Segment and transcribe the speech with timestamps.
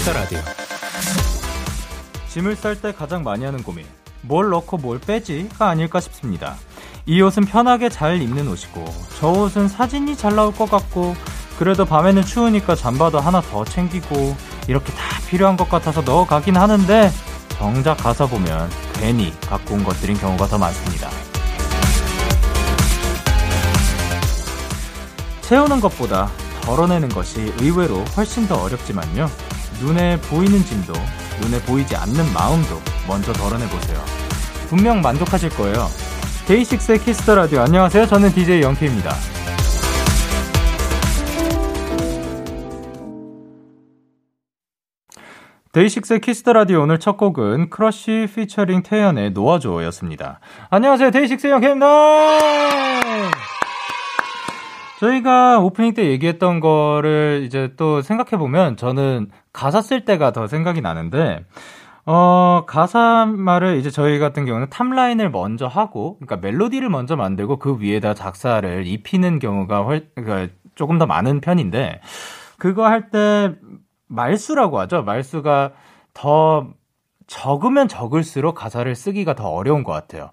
[0.00, 0.38] Kiss the Radio.
[2.28, 3.84] 짐을 쌀 때 가장 많이 하는 고민.
[4.22, 6.56] 뭘 넣고 뭘 빼지가 아닐까 싶습니다.
[7.04, 8.84] 이 옷은 편하게 잘 입는 옷이고,
[9.18, 11.14] 저 옷은 사진이 잘 나올 것 같고,
[11.58, 14.36] 그래도 밤에는 추우니까 잠바도 하나 더 챙기고,
[14.68, 17.10] 이렇게 다 필요한 것 같아서 넣어가긴 하는데,
[17.58, 21.10] 정작 가서 보면 괜히 갖고 온 것들인 경우가 더 많습니다.
[25.42, 26.30] 채우는 것보다
[26.62, 29.49] 덜어내는 것이 의외로 훨씬 더 어렵지만요.
[29.80, 30.92] 눈에 보이는 짐도,
[31.40, 33.98] 눈에 보이지 않는 마음도 먼저 덜어내보세요.
[34.68, 35.86] 분명 만족하실 거예요.
[36.46, 37.60] 데이식스의 Kiss the Radio.
[37.60, 38.06] 안녕하세요.
[38.06, 39.10] 저는 DJ 영케입니다.
[45.72, 50.40] 데이식스의 Kiss the Radio 오늘 첫 곡은 크러쉬 피처링 태연의 놓아줘였습니다.
[50.68, 51.10] 안녕하세요.
[51.10, 51.86] 데이식스의 영케입니다.
[55.00, 60.82] 저희가 오프닝 때 얘기했던 거를 이제 또 생각해 보면 저는 가사 쓸 때가 더 생각이
[60.82, 61.44] 나는데,
[62.04, 67.78] 어, 가사 말을 이제 저희 같은 경우는 탑라인을 먼저 하고, 그러니까 멜로디를 먼저 만들고 그
[67.80, 72.00] 위에다 작사를 입히는 경우가 훨, 그러니까 조금 더 많은 편인데,
[72.58, 73.54] 그거 할 때
[74.08, 75.02] 말수라고 하죠.
[75.02, 75.72] 말수가
[76.12, 76.68] 더
[77.30, 80.30] 적으면 적을수록 가사를 쓰기가 더 어려운 것 같아요.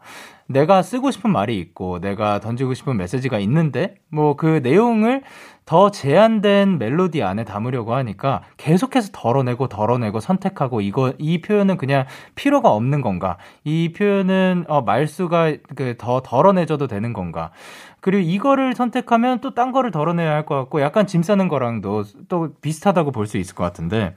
[0.47, 5.21] 내가 쓰고 싶은 말이 있고 내가 던지고 싶은 메시지가 있는데 뭐 그 내용을
[5.65, 12.71] 더 제한된 멜로디 안에 담으려고 하니까 계속해서 덜어내고 덜어내고 선택하고 이거 이 표현은 그냥 필요가
[12.71, 13.37] 없는 건가?
[13.63, 17.51] 이 표현은 어 말수가 그 더 덜어내줘도 되는 건가?
[17.99, 22.53] 그리고 이거를 선택하면 또 딴 거를 덜어내야 할 것 같고 약간 짐 싸는 거랑도 또
[22.61, 24.15] 비슷하다고 볼 수 있을 것 같은데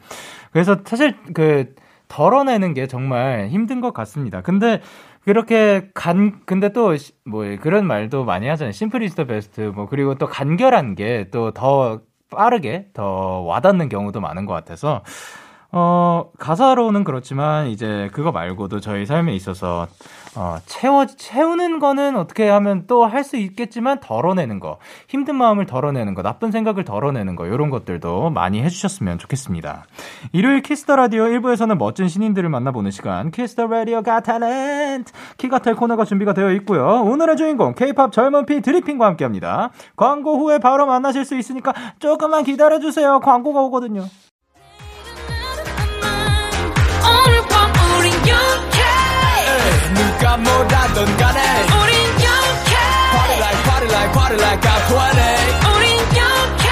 [0.53, 1.75] 그래서 사실 그
[2.11, 4.43] 덜어내는 게 정말 힘든 것 같습니다.
[4.43, 4.81] 근데
[5.25, 6.95] 그렇게 간 근데 또
[7.25, 8.73] 뭐 그런 말도 많이 하잖아요.
[8.73, 12.01] 심플 이즈 더 베스트 뭐 그리고 또 간결한 게 또 더
[12.31, 15.03] 빠르게 더 와닿는 경우도 많은 것 같아서
[15.73, 19.87] 어, 가사로는 그렇지만 이제 그거 말고도 저희 삶에 있어서
[20.37, 24.79] 어, 채워 채우는 거는 어떻게 하면 또 할 수 있겠지만 덜어내는 거,
[25.09, 29.85] 힘든 마음을 덜어내는 거, 나쁜 생각을 덜어내는 거 이런 것들도 많이 해 주셨으면 좋겠습니다.
[30.33, 35.75] 일요일 Kiss the Radio 1부에서는 멋진 신인들을 만나보는 시간 Kiss the Radio Got Talent 키갓탤
[35.77, 37.03] 코너가 준비가 되어 있고요.
[37.05, 39.71] 오늘의 주인공 K-팝 젊은 피 드리핀과 함께합니다.
[39.97, 43.21] 광고 후에 바로 만나실 수 있으니까 조금만 기다려 주세요.
[43.21, 44.05] 광고가 오거든요.
[50.21, 51.41] 누가 뭐라던 간에
[51.81, 52.77] 우린 영케
[53.11, 55.17] Party like party like party like I'm 20
[55.73, 56.65] 우린 영케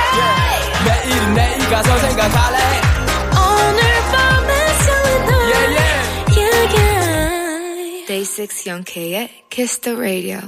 [0.84, 2.58] 내일은 내일 가서 생각할래
[3.32, 3.80] 오늘
[4.12, 4.52] 밤에
[4.84, 5.96] 설레는 yeah, yeah.
[6.36, 8.06] yeah, yeah.
[8.06, 10.40] Day 6 영케의 Kiss the Radio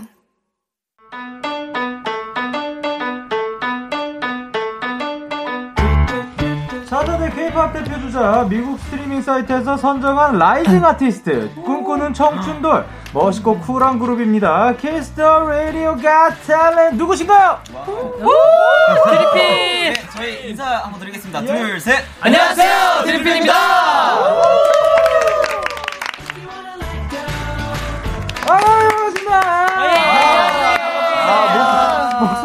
[7.01, 12.85] 사전의 K-팝 대표 주자 미국 스트리밍 사이트에서 선정한 rising artist 꿈꾸는 청춘돌
[13.15, 14.77] 멋있고 쿨한 그룹입니다.
[14.77, 17.59] Kiss the Radio Got Talent 누구신가요?
[17.65, 21.41] 드리핀 네, 저희 인사 한번 드리겠습니다.
[21.41, 22.05] 둘, 셋.
[22.21, 23.55] 안녕하세요 드리핀입니다.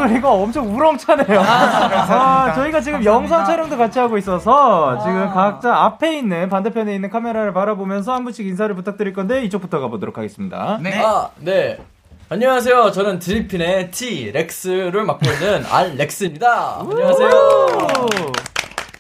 [0.08, 1.42] 소리가 엄청 우렁차네요.
[1.42, 7.54] 아, 저희가 지금 영상 촬영도 같이 하고 있어서 지금 각자 앞에 있는 반대편에 있는 카메라를
[7.54, 10.78] 바라보면서 한 분씩 인사를 부탁드릴 건데 이쪽부터 가보도록 하겠습니다.
[10.82, 11.02] 네.
[11.04, 11.78] 아, 네.
[12.30, 12.92] 안녕하세요.
[12.92, 16.80] 저는 드리핀의 T 렉스를 맡고 있는 알 렉스입니다.
[16.80, 17.30] 안녕하세요.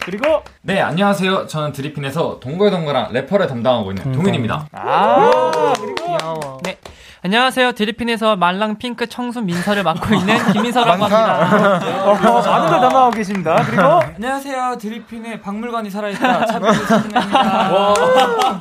[0.05, 1.47] 그리고 네, 안녕하세요.
[1.47, 4.67] 저는 드리핀에서 동글동글한 래퍼를 담당하고 있는 동현입니다.
[4.73, 6.77] 아 그리고 네.
[7.25, 7.71] 안녕하세요.
[7.71, 12.03] 드리핀에서 말랑 핑크 청순 민서를 맡고 있는 김민서라고 합니다.
[12.05, 13.55] 어, 많은 걸 담당하고 계십니다.
[13.65, 13.81] 그리고
[14.15, 14.77] 안녕하세요.
[14.79, 16.45] 드리핀의 박물관이 살아있다.
[16.45, 17.93] 차비리 선생입니다.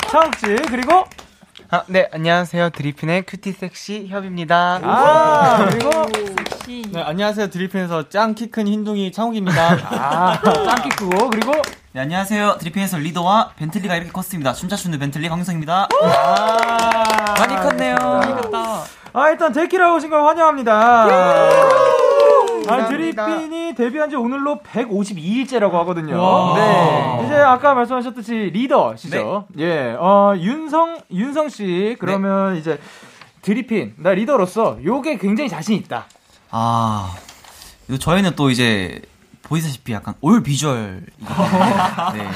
[0.09, 1.05] 차욱지 그리고
[1.75, 2.71] 아, 네, 안녕하세요.
[2.71, 4.79] 드리핀의 cutie sexy 협입니다.
[4.85, 5.91] 아 그리고
[6.93, 7.51] 네, 안녕하세요.
[7.51, 9.79] 드리핀에서 짱 키 큰 흰둥이 창욱입니다.
[9.91, 11.51] 아 짱 키 크고 그리고
[11.91, 12.59] 네, 안녕하세요.
[12.61, 14.53] 드리핀에서 리더와 벤틀리가 이렇게 컸습니다.
[14.53, 15.89] 춤 잘 추는 벤틀리 황윤성입니다.
[16.01, 17.97] 아 많이 컸네요.
[19.13, 21.07] 아 일단 데키라 오신 걸 환영합니다.
[22.69, 26.55] 아, 드리핀이 데뷔한 지 오늘로 152일째라고 하거든요.
[26.57, 27.23] 네.
[27.25, 29.47] 이제 아까 말씀하셨듯이 리더시죠.
[29.59, 29.97] 예.
[29.99, 32.79] 어, 윤성, 윤성 씨, 그러면 이제
[33.43, 36.07] 드리핀, 나 리더로서 요게 굉장히 자신 있다.
[36.51, 37.15] 아,
[37.99, 39.03] 저희는 또 이제
[39.43, 41.03] 보이다시피 약간 올 비주얼.
[42.15, 42.29] 네.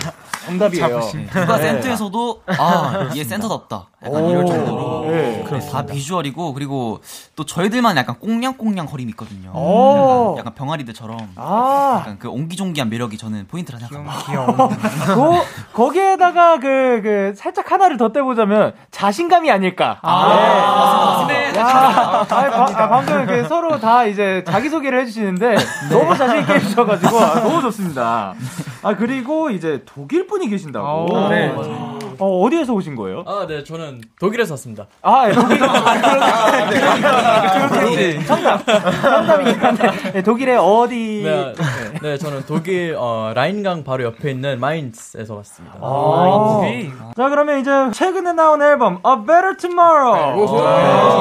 [0.49, 1.01] 정답이에요.
[1.33, 1.63] 누가 네.
[1.63, 3.87] 센터에서도 아, 얘 센터답다.
[4.05, 5.45] 약간 이럴 정도로 네.
[5.51, 7.01] 네, 다 비주얼이고 그리고
[7.35, 9.51] 또 저희들만 약간 꽁냥꽁냥 거림이 있거든요.
[9.53, 10.31] 오.
[10.37, 15.15] 약간, 약간 병아리들처럼 아, 약간 그 옹기종기한 매력이 저는 포인트라 생각합니다.
[15.15, 15.43] 거,
[15.73, 19.99] 거기에다가 그, 그, 살짝 하나를 덧대보자면 자신감이 아닐까.
[20.03, 21.53] 아, 네.
[21.59, 25.57] 야, 아, 바- 아, 방금 그 서로 다 이제 자기소개를 해주시는데
[25.91, 28.35] 너무 자신있게 해주셔가지고 아, 너무 좋습니다.
[28.83, 31.13] 아, 그리고 이제 독일 분이 계신다고.
[31.13, 31.29] 오.
[31.29, 31.53] 네.
[32.19, 33.23] 어, 어디에서 오신 거예요?
[33.27, 34.87] 아, 네, 저는 독일에서 왔습니다.
[35.03, 35.63] 아, 예, 독일.
[35.63, 36.69] 아,
[37.69, 38.25] 그렇게.
[38.25, 38.65] 정답.
[38.67, 40.13] 정답이긴 한데.
[40.13, 41.23] 네, 독일의 어디.
[41.25, 41.55] 네,
[42.03, 45.77] 네, 저는 독일 어, 라인강 바로 옆에 있는 마인츠에서 왔습니다.
[45.81, 46.93] 아, 독일.
[47.17, 50.47] 자, 그러면 이제 최근에 나온 앨범 A Better Tomorrow.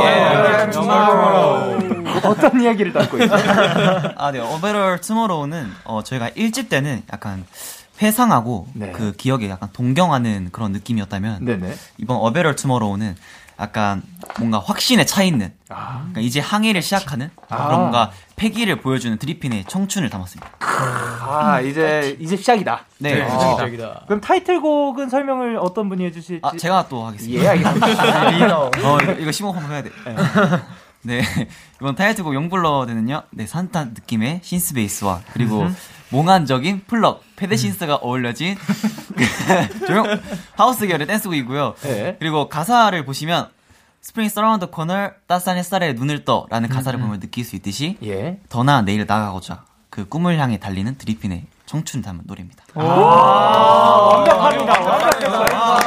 [0.06, 2.08] 예, Tomorrow.
[2.24, 3.38] 어떤 이야기를 담고 있어요?
[4.18, 4.40] 아, 네.
[4.40, 7.46] 어베럴 투모로우는 어, 저희가 1집 때는 약간
[8.02, 8.92] 회상하고 네.
[8.92, 11.74] 그 기억에 약간 동경하는 그런 느낌이었다면 네네.
[11.98, 13.16] 이번 어베럴 투모로우는
[13.60, 14.04] 약간
[14.38, 17.66] 뭔가 확신에 차 있는 그러니까 이제 항해를 시작하는 아.
[17.66, 20.52] 그런 뭔가 패기를 보여주는 드리핀의 청춘을 담았습니다.
[20.60, 22.86] 아, 이제, 이제 시작이다.
[23.00, 23.16] 네.
[23.16, 24.04] 네, 어, 저기다.
[24.06, 26.42] 그럼 타이틀곡은 설명을 어떤 분이 해주실지.
[26.44, 27.44] 아, 제가 또 하겠습니다.
[27.44, 28.58] 예, 알겠습니다.
[28.58, 29.90] 어, 이거, 이거 심호흡 한번 해야 돼.
[30.06, 30.16] 네.
[31.82, 35.68] 이번 타이틀곡 영블러드는요, 네, 산타 느낌의 신스 베이스와, 그리고
[36.10, 38.56] 몽환적인 pluck, pad synth가 어울려진,
[39.88, 40.06] 조용,
[40.56, 41.76] 하우스 계열의 댄스곡이고요.
[41.82, 42.16] 네.
[42.20, 43.50] 그리고 가사를 보시면,
[44.02, 48.40] Spring's around the corner, 따스한 햇살에 눈을 떠, 라는 가사를 보면 느낄 수 있듯이, 예.
[48.48, 52.64] 더 나은 내일을 나아가고자, 그 꿈을 향해 달리는 드리핀의 청춘 담은 노래입니다.
[52.74, 54.82] 완벽합니다.
[54.82, 55.87] 완벽했어요.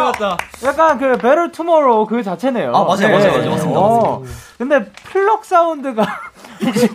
[0.00, 0.36] 어려웠다.
[0.64, 2.68] 약간 그 Better Tomorrow 그 자체네요.
[2.74, 3.50] 아, 맞아요, 맞아요, 맞아요.
[3.50, 4.22] 맞습니다, 어.
[4.58, 6.06] 근데 pluck sound가
[6.64, 6.88] 혹시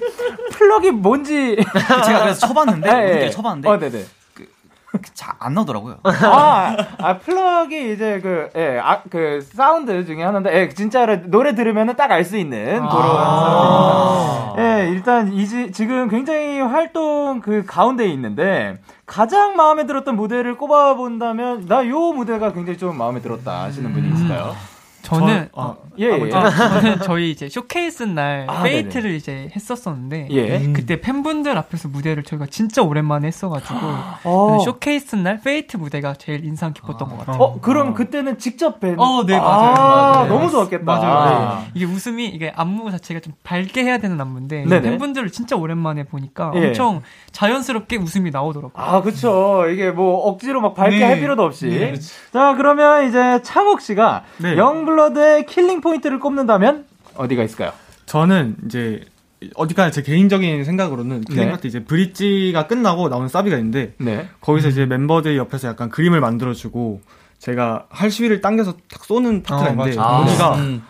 [0.53, 1.57] pluck이 뭔지
[2.05, 2.91] 제가 그래서 쳐봤는데.
[2.91, 4.05] 네, 쳐봤는데, 어, 네네.
[5.13, 5.97] 잘 안 나오더라고요.
[6.03, 11.95] 아, 아 pluck이 이제 그, 예, 아, 그 사운드 중에 하나인데, 예, 진짜로 노래 들으면은
[11.95, 14.55] 딱 알 수 있는 그런 sound입니다.
[14.59, 21.65] 예, 일단 이지 지금 굉장히 활동 그 가운데에 있는데 가장 마음에 들었던 무대를 꼽아 본다면
[21.67, 24.55] 나 요 무대가 굉장히 좀 마음에 들었다 하시는 분이 있을까요?
[25.19, 26.33] 저는 아, 예, 예.
[26.33, 26.49] 아,
[26.81, 30.71] 저는 저희 이제 쇼케이스 날 아, Fate를 이제 했었었는데 예.
[30.73, 33.79] 그때 팬분들 앞에서 무대를 저희가 진짜 오랜만에 했어가지고
[34.23, 34.57] 어.
[34.57, 37.41] 그 쇼케이스 날 Fate 무대가 제일 인상 깊었던 것 같아요.
[37.41, 38.95] 어, 그럼 그때는 직접 뵌.
[38.97, 39.73] 어, 네, 아, 맞아요.
[39.73, 40.27] 맞아요.
[40.27, 40.83] 너무 좋았겠다.
[40.83, 41.59] 맞아요.
[41.59, 41.71] 네.
[41.73, 44.81] 이게 웃음이 이게 안무 자체가 좀 밝게 해야 되는 안무인데 네네.
[44.81, 46.67] 팬분들을 진짜 오랜만에 보니까 예.
[46.67, 48.71] 엄청 자연스럽게 웃음이 나오더라고요.
[48.75, 49.65] 아, 그쵸.
[49.69, 51.03] 이게 뭐 억지로 막 밝게 네.
[51.03, 51.93] 할 필요도 없이.
[52.31, 54.57] 자, 그러면 이제 창욱 씨가 네.
[54.57, 57.71] Young Blood의 killing point를 꼽는다면 어디가 있을까요?
[58.05, 59.01] 저는 이제
[59.55, 61.35] 어디까지 제 개인적인 생각으로는 네.
[61.35, 64.29] 클라이맥스 이제 브릿지가 끝나고 나오는 사비가 있는데 네.
[64.41, 67.01] 거기서 이제 멤버들 옆에서 약간 그림을 만들어주고
[67.39, 69.95] 제가 활시위를 당겨서 탁 쏘는 파트가 어, 있는데.
[69.95, 70.83] 거기가 음.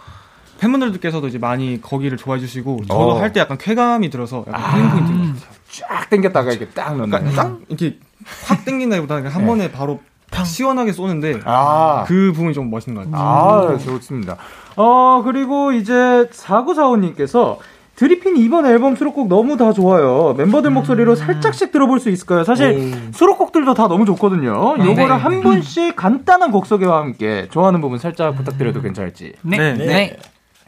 [0.60, 3.22] 팬분들께서도 이제 많이 거기를 좋아해 주시고 저도 어.
[3.22, 5.62] 할 때 약간 쾌감이 들어서 약간 killing point인 것 같아요.
[5.70, 7.10] 쫙 당겼다가 이렇게 딱 넣는.
[7.10, 7.98] 그러니까 딱 이렇게
[8.46, 9.48] 확 당긴다기보다는 한 네.
[9.48, 12.06] 번에 바로 팍 시원하게 쏘는데 아.
[12.08, 13.74] 그 부분이 좀 멋있는 것 같아요.
[13.74, 14.38] 아, 좋습니다.
[14.78, 15.94] 어, 그리고 이제
[16.32, 17.58] 4945님께서
[17.96, 20.34] 드리핀 이번 앨범 수록곡 너무 다 좋아요.
[20.36, 22.44] 멤버들 목소리로 살짝씩 들어볼 수 있을까요?
[22.44, 24.76] 사실 수록곡들도 다 너무 좋거든요.
[24.80, 29.34] 요거를 한 분씩 간단한 곡 소개와 함께 좋아하는 부분 살짝 부탁드려도 괜찮을지.
[29.44, 29.74] 네.
[29.74, 30.18] 네.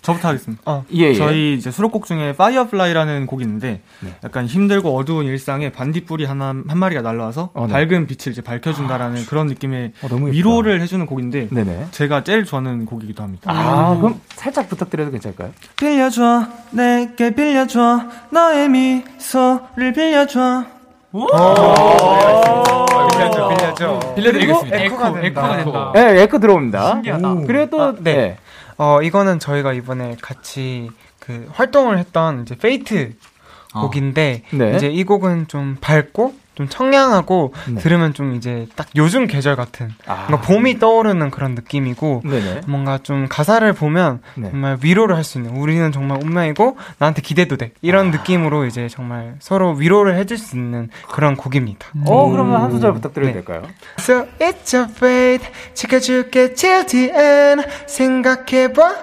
[0.04, 0.84] 저부터 하겠습니다.
[0.94, 1.14] 예, 예.
[1.16, 4.14] 저희 이제 수록곡 중에 Firefly라는 곡이 있는데 네.
[4.24, 7.74] 약간 힘들고 어두운 일상에 반딧불이 하나 한 마리가 날라와서 어, 네.
[7.74, 10.16] 밝은 빛을 이제 밝혀준다라는 그런 느낌의 어.
[10.16, 11.88] 위로를 해주는 곡인데 네네.
[11.92, 13.50] 제가 제일 좋아하는 곡이기도 합니다.
[13.52, 15.52] 아, 그럼 살짝 부탁드려도 괜찮을까요?
[15.78, 20.66] 빌려줘 내게 빌려줘 너의 미소를 빌려줘
[23.14, 24.00] 빌려줘, 빌려줘.
[24.16, 24.78] 빌려드리겠습니다.
[24.78, 25.92] 에코, 에코가 된다.
[25.94, 26.94] 네, 에코 들어옵니다.
[26.96, 27.36] 신기하다.
[27.46, 28.38] 그리고 또, 아, 네.
[28.78, 28.84] 네.
[28.84, 30.90] 어, 이거는 저희가 이번에 같이
[31.20, 33.14] 그 활동을 했던 이제 Fate
[33.74, 33.82] 어.
[33.82, 34.76] 곡인데 네.
[34.76, 37.82] 이제 이 곡은 좀 밝고 좀 청량하고 네.
[37.82, 40.28] 들으면 좀 이제 딱 요즘 계절 같은 아.
[40.30, 42.62] 뭔가 봄이 떠오르는 그런 느낌이고 네네.
[42.68, 44.50] 뭔가 좀 가사를 보면 네.
[44.52, 49.36] 정말 위로를 할 수 있는 우리는 정말 운명이고 나한테 기대도 돼 이런 느낌으로 이제 정말
[49.40, 51.88] 서로 위로를 해줄 수 있는 그런 곡입니다.
[52.06, 53.34] 어, 그러면 한 소절 부탁드려도 네.
[53.34, 53.64] 될까요?
[54.00, 58.96] So it's a fate 지켜줄게 till the end 생각해봐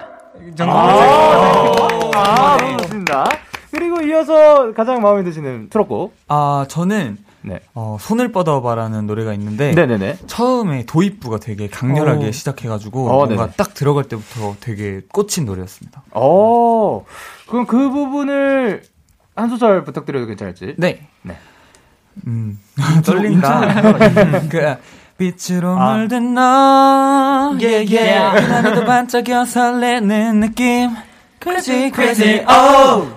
[0.51, 3.25] 이 정도 아, 너무 좋습니다.
[3.71, 6.13] 그리고 이어서 가장 마음에 드시는 수록곡.
[6.27, 7.59] 아, 저는 네.
[7.73, 10.19] 어, 손을 뻗어봐라는 노래가 있는데 네네네.
[10.27, 12.31] 처음에 도입부가 되게 강렬하게 어.
[12.31, 13.53] 시작해가지고 어, 뭔가 네네.
[13.57, 16.03] 딱 들어갈 때부터 되게 꽂힌 노래였습니다.
[16.11, 17.05] 어,
[17.47, 18.83] 그럼 그 부분을
[19.35, 20.75] 한 소절 부탁드려도 괜찮을지?
[20.77, 21.07] 네.
[21.23, 21.37] 네.
[22.27, 22.59] 음,
[23.05, 23.81] 떨린다.
[24.49, 24.75] 그,
[25.21, 25.95] 빛으로 아.
[25.95, 26.41] 물든 너
[27.61, 28.41] yeah, yeah.
[28.41, 30.95] 그날에도 반짝여 설레는 느낌
[31.39, 33.07] Crazy crazy oh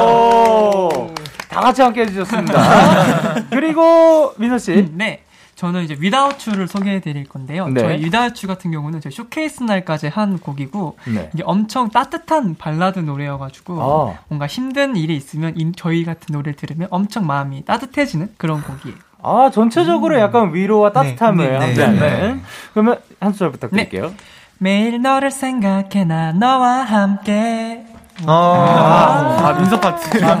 [0.00, 1.17] 오.
[1.58, 3.34] 다 같이 함께 해주셨습니다.
[3.50, 4.88] 그리고 민서 씨.
[4.92, 5.22] 네.
[5.56, 7.66] 저는 이제 Without You를 소개해 드릴 건데요.
[7.66, 7.80] 네.
[7.80, 11.30] 저희 Without You 같은 경우는 저희 쇼케이스 날까지 한 곡이고 네.
[11.34, 14.18] 이게 엄청 따뜻한 발라드 노래여가지고 아.
[14.28, 18.96] 뭔가 힘든 일이 있으면 이- 저희 같은 노래를 들으면 엄청 마음이 따뜻해지는 그런 곡이에요.
[19.20, 21.98] 아, 전체적으로 약간 위로와 따뜻함을 네, 네, 함께하는.
[22.36, 22.40] 네.
[22.72, 24.12] 그러면 한 소절 부탁드릴게요.
[24.58, 27.84] 매일 너를 생각해 나 너와 함께
[28.26, 30.24] 아, 아, 민서 파트.
[30.24, 30.38] 아,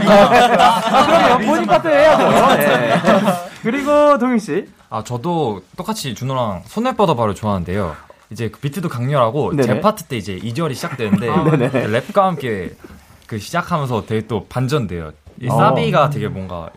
[1.06, 1.46] 그럼요.
[1.46, 2.56] 본인 파트 해야죠.
[2.56, 3.00] 네.
[3.62, 4.66] 그리고 동윤 씨.
[4.90, 7.94] 아, 저도 똑같이 준호랑 손을 뻗어봐를 좋아하는데요.
[8.30, 9.62] 이제 그 비트도 강렬하고 네네.
[9.62, 12.74] 제 파트 때 이제 2절이 시작되는데 랩과 함께
[13.26, 15.12] 그 시작하면서 되게 또 반전돼요.
[15.40, 15.56] 이 어.
[15.56, 16.68] 사비가 되게 뭔가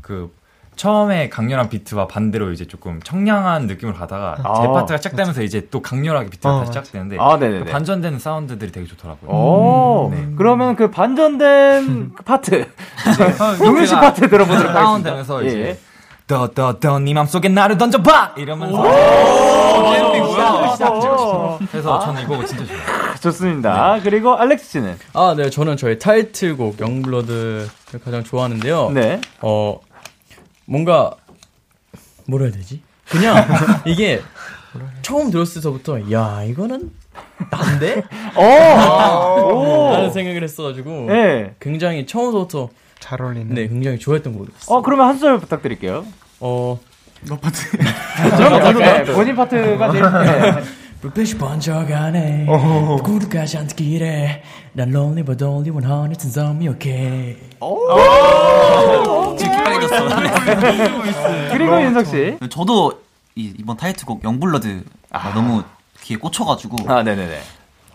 [0.00, 0.32] 그
[0.76, 4.60] 처음에 강렬한 비트와 반대로 이제 조금 청량한 느낌으로 가다가 아.
[4.60, 6.84] 제 파트가 시작되면서 이제 또 강렬하게 비트가 어, 다시 맞아.
[6.84, 7.38] 시작되는데 아.
[7.38, 9.30] 그 반전되는 사운드들이 되게 좋더라고요.
[9.30, 10.28] 오, 네.
[10.36, 12.66] 그러면 그 반전된 그 파트.
[13.58, 14.80] 동윤 씨 파트 들어보도록 하겠습니다.
[14.80, 15.48] 다운되면서 예.
[15.48, 15.78] 이제
[16.26, 19.56] 더더더 네 맘속에 나를 던져봐 이러면서 오.
[21.70, 22.80] 그래서 저는 이거 진짜 좋아요.
[23.20, 24.00] 좋습니다.
[24.02, 24.98] 그리고 알렉스 씨는?
[25.14, 27.68] 아, 네, 저는 저희 타이틀곡 Young Blood를
[28.04, 28.90] 가장 좋아하는데요.
[28.90, 29.20] 네.
[29.40, 29.78] 어,
[30.66, 31.12] 뭔가,
[32.26, 32.82] 뭐라 해야 되지?
[33.08, 33.36] 그냥,
[33.86, 34.20] 이게,
[35.02, 36.90] 처음 들었을 때부터, 야, 이거는,
[37.50, 38.02] 난데?
[38.36, 39.90] 오!
[39.92, 41.54] 라는 생각을 했어가지고, 네.
[41.60, 43.54] 굉장히 처음부터, 잘 어울리는.
[43.54, 44.76] 네, 굉장히 좋아했던 곡이었어요.
[44.76, 46.04] 어, 그러면 한 소절 부탁드릴게요.
[46.40, 46.80] 어,
[48.62, 48.78] 그럼요.
[48.78, 50.02] 네, 본인 파트가 제일.
[50.12, 50.62] 네.
[51.00, 52.46] 불빛이 번져가네.
[53.02, 54.42] 구두까지 앉기래.
[54.72, 57.36] 난 lonely but only one hundred and some okay.
[59.38, 60.08] 지금 빨개졌어.
[61.52, 62.38] 그리고 윤석 씨.
[62.50, 62.92] 저도
[63.34, 65.62] 이, 이번 타이틀곡 영블러드 가 너무
[66.02, 67.40] 귀에 꽂혀가지고 아, 네네네.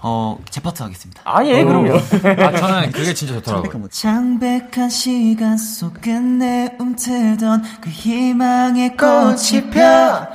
[0.03, 1.21] 어, 제 파트 하겠습니다.
[1.25, 1.93] 아, 예, 그럼요.
[2.41, 3.87] 아 저는 그게 진짜 좋더라고요.
[3.89, 10.27] 창백한 시간 속에 내 움트던 그 희망의 꽃이 펴.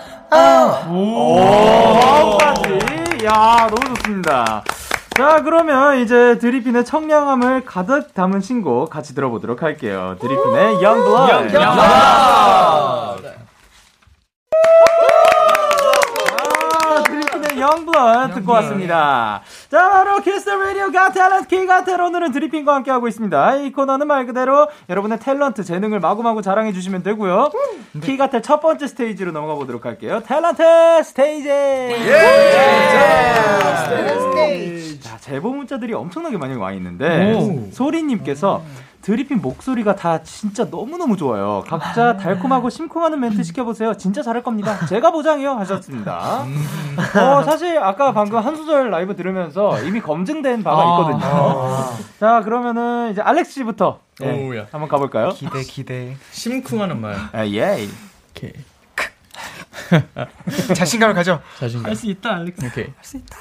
[2.35, 2.79] 오까지.
[3.25, 4.63] 야, 너무 좋습니다.
[5.17, 10.17] 자, 그러면 이제 드리핀의 청량함을 가득 담은 신곡 같이 들어보도록 할게요.
[10.21, 11.33] 드리핀의 Young Blood.
[11.33, 11.67] 아, 드리핀의
[17.67, 19.43] Young Blood 듣고 왔습니다.
[19.71, 23.57] 자, 바로 키스 라디오 Got Talent 키갓탤 오늘은 드리핀과 함께 하고 있습니다.
[23.57, 27.51] 이 코너는 말 그대로 여러분의 탤런트 재능을 마구마구 자랑해 주시면 되고요.
[28.03, 30.23] 키갓탤 첫 번째 스테이지로 넘어가 보도록 할게요.
[30.25, 31.49] 탤런트 스테이지.
[35.01, 37.35] 자, 제보 문자들이 엄청나게 많이 와 있는데
[37.73, 38.63] 소리님께서
[39.07, 41.63] 드리핀 목소리가 다 진짜 너무너무 좋아요.
[41.69, 43.97] 각자 달콤하고 심쿵하는 멘트 시켜보세요.
[43.97, 44.85] 진짜 잘할 겁니다.
[44.91, 45.53] 제가 보장해요.
[45.53, 46.45] 하셨습니다.
[47.15, 50.83] 어, 사실 아까 방금 한 소절 라이브 들으면서 이미 검증된 바가
[51.13, 51.89] 있거든요.
[52.19, 54.67] 자, 그러면은 이제 알렉스 씨부터 예, 오우야.
[54.73, 55.29] 한번 가볼까요?
[55.29, 56.17] 기대 기대.
[56.33, 57.15] 심쿵하는 말.
[57.33, 57.87] 아, 예.
[58.31, 58.53] 오케이.
[60.75, 61.41] 자신감을 가져.
[61.61, 61.87] 자신감.
[61.91, 62.67] 할 수 있다, 알렉스.
[62.67, 62.85] 오케이.
[62.87, 63.37] 할 수 있다.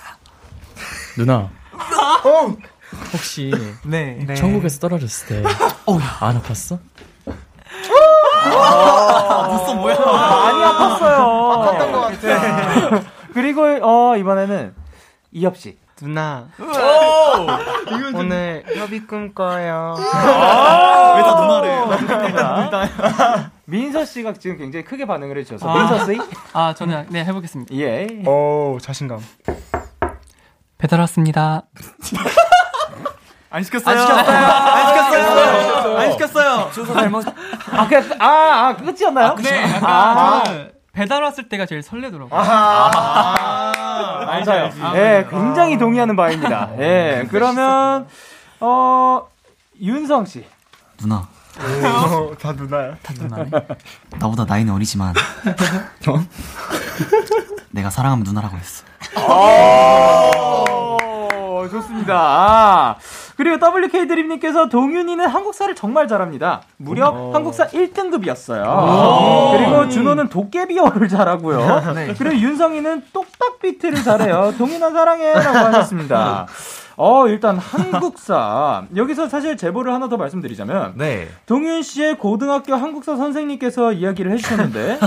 [1.18, 1.50] 누나.
[3.16, 3.52] 혹시
[3.86, 4.24] 네.
[4.28, 4.36] 네.
[4.36, 5.50] 천국에서 떨어졌을 때
[6.20, 6.80] 안 아팠어?
[9.50, 9.98] 무슨 뭐야?
[9.98, 11.18] 많이 아팠어요.
[11.56, 13.04] 아팠던 것 같아.
[13.34, 14.74] 그리고 어 이번에는
[15.32, 15.78] 이엽 씨.
[15.98, 16.48] 누나.
[18.16, 19.96] 오늘 협의 꿈 꿔요.
[19.98, 22.90] 왜다 누나래?
[23.66, 25.74] 민서 씨가 지금 굉장히 크게 반응을 해주셔서 아.
[25.78, 26.20] 민서 씨.
[26.54, 27.74] 아, 저는 네 해보겠습니다.
[27.76, 28.08] 예.
[28.28, 29.20] 오 자신감.
[30.78, 31.64] 배달 왔습니다.
[33.56, 33.98] 안 시켰어요.
[33.98, 34.46] 안 시켰어요.
[34.46, 35.98] 안 시켰어요.
[35.98, 36.70] 안 시켰어요.
[36.74, 37.26] 순서 잘못.
[37.72, 39.36] 아, 그, 아, 아, 끝이었나요?
[39.36, 40.44] 네, 약간 아.
[40.44, 42.38] 저는 배달 왔을 때가 제일 설레더라고요.
[44.26, 44.72] 맞아요.
[44.96, 46.72] 예, 굉장히 동의하는 바입니다.
[46.80, 48.08] 예, 그러면,
[48.60, 49.26] 어,
[49.82, 50.46] 윤성 씨.
[50.98, 51.26] 누나,
[51.58, 52.98] 오, 다 누나야.
[53.18, 53.50] 누나네.
[54.20, 55.14] 나보다 나이는 어리지만
[57.72, 58.84] 내가 사랑하면 누나라고 했어.
[61.00, 62.16] 오, 좋습니다.
[62.18, 62.96] 아,
[63.38, 66.62] 그리고 WK 드림님께서 동윤이는 한국사를 정말 잘합니다.
[66.78, 69.58] 무려 한국사 1등급이었어요.
[69.58, 71.84] 그리고 준호는 도깨비어를 잘하고요.
[72.18, 74.54] 그리고 윤성이는 똑딱 비트를 잘해요.
[74.58, 76.48] 동윤아 사랑해라고 하셨습니다.
[76.98, 78.84] 어, 일단 한국사.
[78.96, 81.28] 여기서 사실 제보를 하나 더 말씀드리자면 네.
[81.46, 85.00] 동윤 씨의 고등학교 한국사 선생님께서 이야기를 해 주셨는데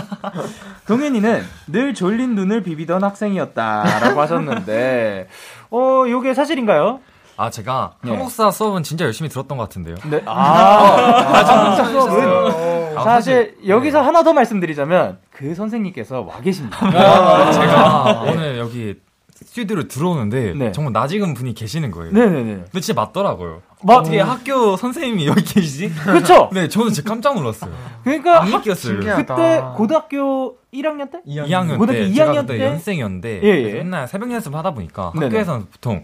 [0.87, 5.29] 동윤이는 늘 졸린 눈을 비비던 학생이었다라고 하셨는데
[5.71, 7.01] 어 요게 사실인가요?
[7.41, 8.11] 아 제가 네.
[8.11, 9.95] 한국사 수업은 진짜 열심히 들었던 것 같은데요.
[10.11, 10.21] 네.
[10.27, 16.85] 아, 아 한국사 수업은 아, 사실 여기서 하나 더 말씀드리자면 그 선생님께서 와 계십니다.
[16.85, 18.97] 아, 제가 오늘 여기
[19.37, 20.73] 스튜디오를 들어오는데 네.
[20.73, 22.11] 정말 낯익은 분이 계시는 거예요.
[22.13, 22.55] 네네네.
[22.57, 23.63] 근데 진짜 맞더라고요.
[23.85, 25.95] 맞- 어떻게 학교 선생님이 여기 계시지?
[25.95, 26.51] 그쵸?
[26.53, 27.71] 네, 저는 진짜 깜짝 놀랐어요.
[28.03, 28.99] 그러니까 안 학- 믿겼어요.
[28.99, 31.21] 그때 고등학교 1학년 때?
[31.25, 32.65] 2학년 고등학교 때 2학년 제가 그때 때?
[32.65, 33.73] 연생이었는데 예, 예.
[33.75, 35.27] 맨날 새벽 연습 하다 보니까 네네.
[35.27, 36.03] 학교에서는 보통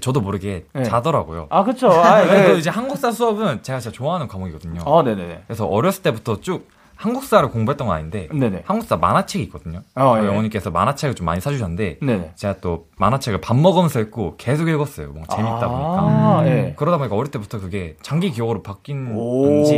[0.00, 0.84] 저도 모르게 네.
[0.84, 1.48] 자더라고요.
[1.50, 1.88] 아, 그쵸.
[1.90, 2.58] 아, 그래도 네.
[2.58, 4.80] 이제 한국사 수업은 제가 진짜 좋아하는 과목이거든요.
[4.84, 5.44] 어, 네네네.
[5.46, 6.68] 그래서 어렸을 때부터 쭉
[7.02, 8.62] 한국사를 공부했던 건 아닌데 네네.
[8.64, 9.80] 한국사 만화책이 있거든요.
[9.96, 10.28] 어, 예.
[10.28, 12.32] 어머니께서 만화책을 좀 많이 사주셨는데 네네.
[12.36, 15.08] 제가 또 만화책을 밥 먹으면서 읽고 계속 읽었어요.
[15.08, 15.96] 뭔가 재밌다 보니까.
[15.98, 16.74] 아, 예.
[16.76, 19.42] 그러다 보니까 어릴 때부터 그게 장기 기억으로 바뀐 오.
[19.42, 19.74] 건지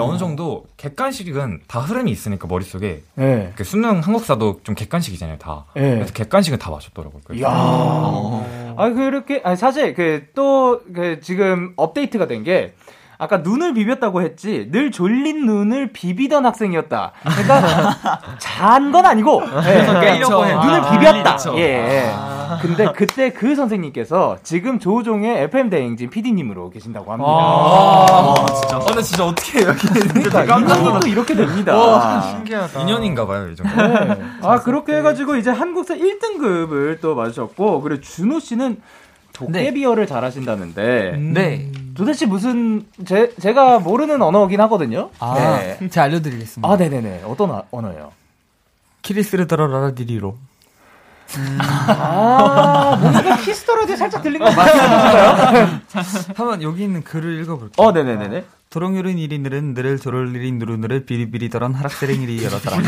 [0.00, 3.52] 어느 정도 객관식은 다 흐름이 있으니까 머릿속에 예.
[3.54, 5.80] 그 수능 한국사도 좀 객관식이잖아요 다 예.
[5.80, 7.48] 그래서 객관식은 다 맞췄더라고요 그래서 이야.
[8.76, 12.72] 아, 그렇게, 아니, 사실, 그, 또, 그, 지금 업데이트가 된 게,
[13.22, 17.12] 아까 눈을 비볐다고 했지, 늘 졸린 눈을 비비던 학생이었다.
[17.22, 17.96] 그러니까,
[18.40, 20.52] 잔 건 아니고, 그래서 예, 깨려고 해.
[20.54, 21.36] 눈을 아, 비볐다.
[21.36, 21.56] 그쵸.
[21.56, 22.12] 예.
[22.60, 27.30] 근데 그때 그 선생님께서 지금 조종의 FM 대행진 PD님으로 계신다고 합니다.
[27.32, 28.76] 아, 진짜.
[28.76, 31.76] 아, 근데 진짜 어떻게 여기 그러니까 인연이 또 이렇게 됩니다.
[31.78, 32.80] 와, 신기하다.
[32.80, 34.20] 인연인가 봐요 이 정도 네.
[34.42, 38.82] 아 그렇게 해 가지고 이제 한국사 1등급을 또 맞으셨고 그리고 준호 씨는
[39.32, 41.68] 도깨비어를 잘하신다는데 네.
[41.94, 45.10] 도대체 무슨 제 제가 모르는 언어긴 하거든요.
[45.18, 45.88] 아, 네.
[45.88, 46.68] 제가 알려드리겠습니다.
[46.70, 48.12] 아 네네네 어떤 아- 언어예요?
[49.02, 50.36] 키리스를 들어라라디리로.
[51.58, 55.80] 아 뭔가 히스토리에 살짝 들린 거 맞나요?
[56.36, 57.86] 한번 여기 있는 글을 읽어볼게요.
[57.86, 58.44] 어 네네네네.
[58.72, 62.78] 도롱유린 이리 느른 느를 도롤리린 누르느를 비리비리더런 하락세랭이리 열었더라.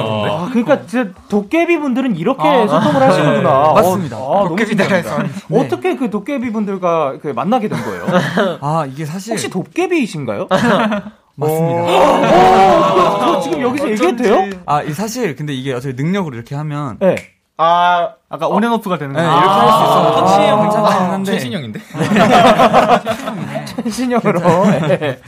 [0.00, 3.72] 아 그러니까 진짜 도깨비 분들은 이렇게 소통을 하시는구나.
[3.74, 4.18] 맞습니다.
[4.18, 4.74] 어, 아, 너무 도깨비.
[4.74, 5.18] 나라에서.
[5.22, 5.28] 네.
[5.60, 8.06] 어떻게 그 도깨비 분들과 그 만나게 된 거예요?
[8.60, 10.48] 아 이게 사실 혹시 도깨비이신가요?
[11.36, 11.82] 맞습니다.
[11.82, 14.50] 어, 저 지금 여기서 얘기해도 돼요?
[14.66, 17.16] 아, 이 사실 근데 이게 어떻게 능력으로 이렇게 하면 네.
[17.56, 19.32] 아, 아까 온앤오프가 되는 네, 거예요.
[19.32, 21.80] 이렇게 할 수 있어서 터치 형 괜찮다 아, 했는데 최신형인데
[23.90, 24.40] 신형으로.
[24.88, 25.20] 네.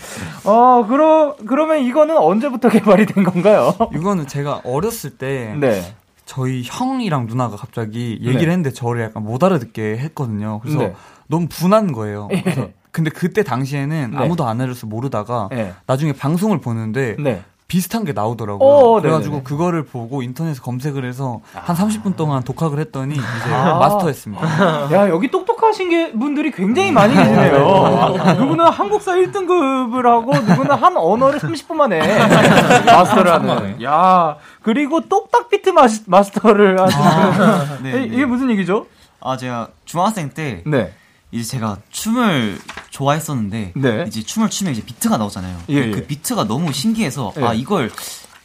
[0.45, 3.73] 어, 그러, 그러면 이거는 언제부터 개발이 된 건가요?
[3.95, 5.95] 이거는 제가 어렸을 때 네.
[6.25, 8.51] 저희 형이랑 누나가 갑자기 얘기를 네.
[8.51, 10.59] 했는데 저를 약간 못 알아듣게 했거든요.
[10.61, 10.95] 그래서 네.
[11.29, 12.29] 너무 분한 거예요.
[12.29, 14.17] 그래서 근데 그때 당시에는 네.
[14.17, 15.73] 아무도 안 알려서 모르다가 네.
[15.87, 17.43] 나중에 방송을 보는데 네.
[17.69, 18.69] 비슷한 게 나오더라고요.
[18.69, 19.43] 오, 그래가지고 네네네.
[19.43, 23.75] 그거를 보고 인터넷에 검색을 해서 한 30분 동안 독학을 했더니 이제 아.
[23.81, 24.47] 마스터했습니다.
[24.95, 28.15] 야, 여기 똑똑하신 게 분들이 굉장히 많이 계시네요.
[28.39, 31.99] 누구는 한국사 1등급을 하고, 누구는 한 언어를 30분 만에
[32.87, 33.83] 마스터를 하는.
[33.83, 37.83] 야, 그리고 똑딱 비트 마스, 마스터를 하시는.
[37.83, 38.15] 네, 이- 네.
[38.15, 38.87] 이게 무슨 얘기죠?
[39.21, 40.93] 아 제가 중학생 때 네.
[41.33, 42.59] 이제 제가 춤을
[42.91, 44.05] 좋아했었는데 네.
[44.07, 45.59] 이제 춤을 추면 이제 비트가 나오잖아요.
[45.69, 46.07] 예, 그 예.
[46.07, 47.45] 비트가 너무 신기해서 예.
[47.45, 47.91] 아 이걸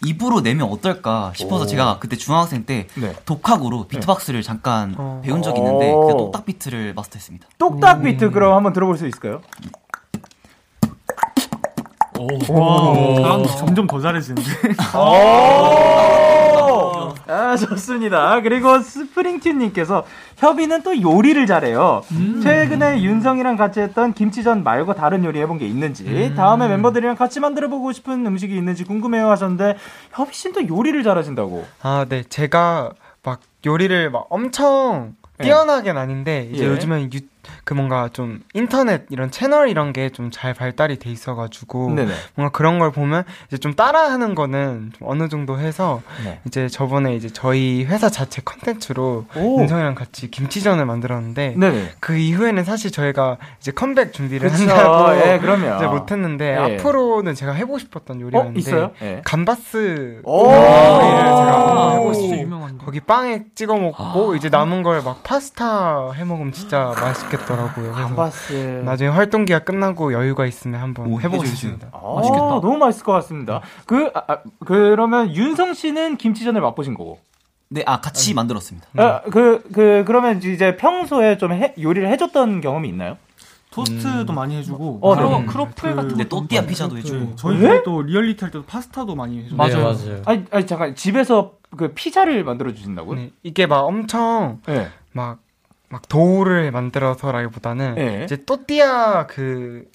[0.04, 1.68] 입으로 내면 어떨까 싶어서 오.
[1.68, 3.14] 제가 그때 중학생 때 네.
[3.26, 5.22] 독학으로 비트박스를 잠깐 어.
[5.24, 6.08] 배운 적이 있는데 오.
[6.08, 7.48] 그 똑딱 비트를 마스터했습니다.
[7.60, 9.42] 똑딱 비트 그럼 한번 들어볼 수 있을까요?
[12.54, 14.52] 아, 점점 더 잘해지는데.
[17.52, 17.54] 오!
[17.54, 18.42] 아, 좋습니다.
[18.42, 20.04] 그리고 스프링튠님께서
[20.38, 22.02] 협이는 또 요리를 잘해요.
[22.42, 27.92] 최근에 윤성이랑 같이 했던 김치전 말고 다른 요리 해본 게 있는지, 다음에 멤버들이랑 같이 만들어보고
[27.92, 29.76] 싶은 음식이 있는지 궁금해요 하셨는데,
[30.14, 31.66] 협이 씨는 또 요리를 잘하신다고.
[31.82, 32.24] 아, 네.
[32.24, 32.92] 제가
[33.24, 35.46] 막 요리를 막 엄청 네.
[35.46, 36.70] 뛰어나게는 아닌데 이제 예.
[36.70, 37.20] 요즘엔 유,
[37.64, 42.12] 그 뭔가 좀 인터넷 이런 채널 이런 게 좀 잘 발달이 돼 있어가지고 네네.
[42.36, 46.40] 뭔가 그런 걸 보면 이제 좀 따라하는 거는 좀 어느 정도 해서 네.
[46.46, 49.60] 이제 저번에 이제 저희 회사 자체 컨텐츠로 오.
[49.62, 51.92] 윤성이랑 같이 김치전을 만들었는데 네네.
[52.00, 54.70] 그 이후에는 사실 저희가 이제 컴백 준비를 그쵸.
[54.70, 55.76] 한다고 예, 그럼요.
[55.78, 56.78] 이제 못했는데 예.
[56.78, 58.92] 앞으로는 제가 해보고 싶었던 요리가 어, 있는데 있어요?
[59.02, 59.22] 예.
[59.24, 60.46] 감바스 오.
[60.46, 62.86] 요리를 제가 한번 해보고 유명한데.
[62.86, 67.92] 거기 빵에 찍어 먹고 이제 남은 걸 막 파스타 해 먹으면 진짜 맛있 겠더라고요.
[67.94, 68.82] 그래서 감바스.
[68.86, 71.88] 나중에 활동기가 끝나고 여유가 있으면 한번 오, 해보고 싶습니다.
[71.92, 72.46] 아, 맛있겠다.
[72.62, 73.62] 너무 맛있을 것 같습니다.
[73.86, 77.20] 그, 아, 아, 그러면 윤성 씨는 김치전을 맛보신 거고.
[77.70, 78.88] 네, 아 같이 만들었습니다.
[78.98, 83.18] 아, 그, 그, 그러면 이제 평소에 좀 해, 요리를 해줬던 경험이 있나요?
[83.70, 85.00] 토스트도 많이 해주고.
[85.02, 85.46] 어, 바로 네.
[85.46, 86.98] 크로플 그- 같은 네, 또띠아 피자도.
[86.98, 87.36] 해주고.
[87.38, 87.82] 저희 네?
[87.84, 89.56] 또 리얼리티 할 때도 파스타도 많이 해주고.
[89.56, 90.22] 맞아요, 맞아요.
[90.26, 93.16] 아니, 아니, 잠깐, 집에서 그 피자를 만들어 주신다고요?
[93.16, 94.90] 네, 이게 막 엄청 네.
[95.14, 95.40] 막,
[95.92, 98.24] 막 도우를 만들어서라기보다는 네.
[98.24, 99.90] 이제 또띠아 그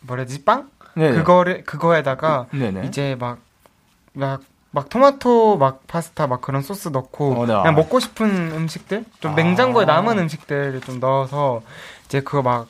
[0.00, 0.70] 뭐라 되지 빵?
[0.94, 1.12] 네.
[1.12, 2.86] 그거를 그거에다가 네네.
[2.86, 7.52] 이제 막막 막 토마토 막 파스타 막 그런 소스 넣고 어, 네.
[7.54, 9.34] 그냥 먹고 싶은 음식들 좀 아.
[9.34, 11.62] 냉장고에 남은 음식들을 좀 넣어서
[12.06, 12.66] 이제 그거 막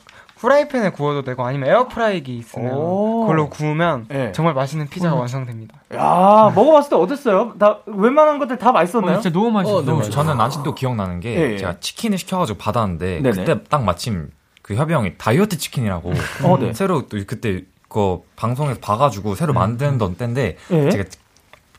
[0.49, 3.21] 후라이팬에 구워도 되고 아니면 에어프라이기 있으면 오.
[3.21, 4.31] 그걸로 구우면 네.
[4.31, 5.75] 정말 맛있는 피자가 완성됩니다.
[5.95, 7.53] 야, 먹어봤을 때 어땠어요?
[7.57, 9.17] 다 웬만한 것들 다 맛있었나요?
[9.17, 9.81] 어, 진짜 너무 맛있어요.
[9.83, 11.57] 너무 좋- 저는 아직도 기억나는 게 예, 예.
[11.57, 13.31] 제가 치킨을 시켜가지고 받았는데 네네.
[13.43, 14.29] 그때 딱 마침
[14.61, 16.73] 그 협이 형이 다이어트 치킨이라고 어, 네.
[16.73, 20.89] 새로 또 그때 그 방송에서 봐가지고 새로 만드는 때인데 예?
[20.91, 21.03] 제가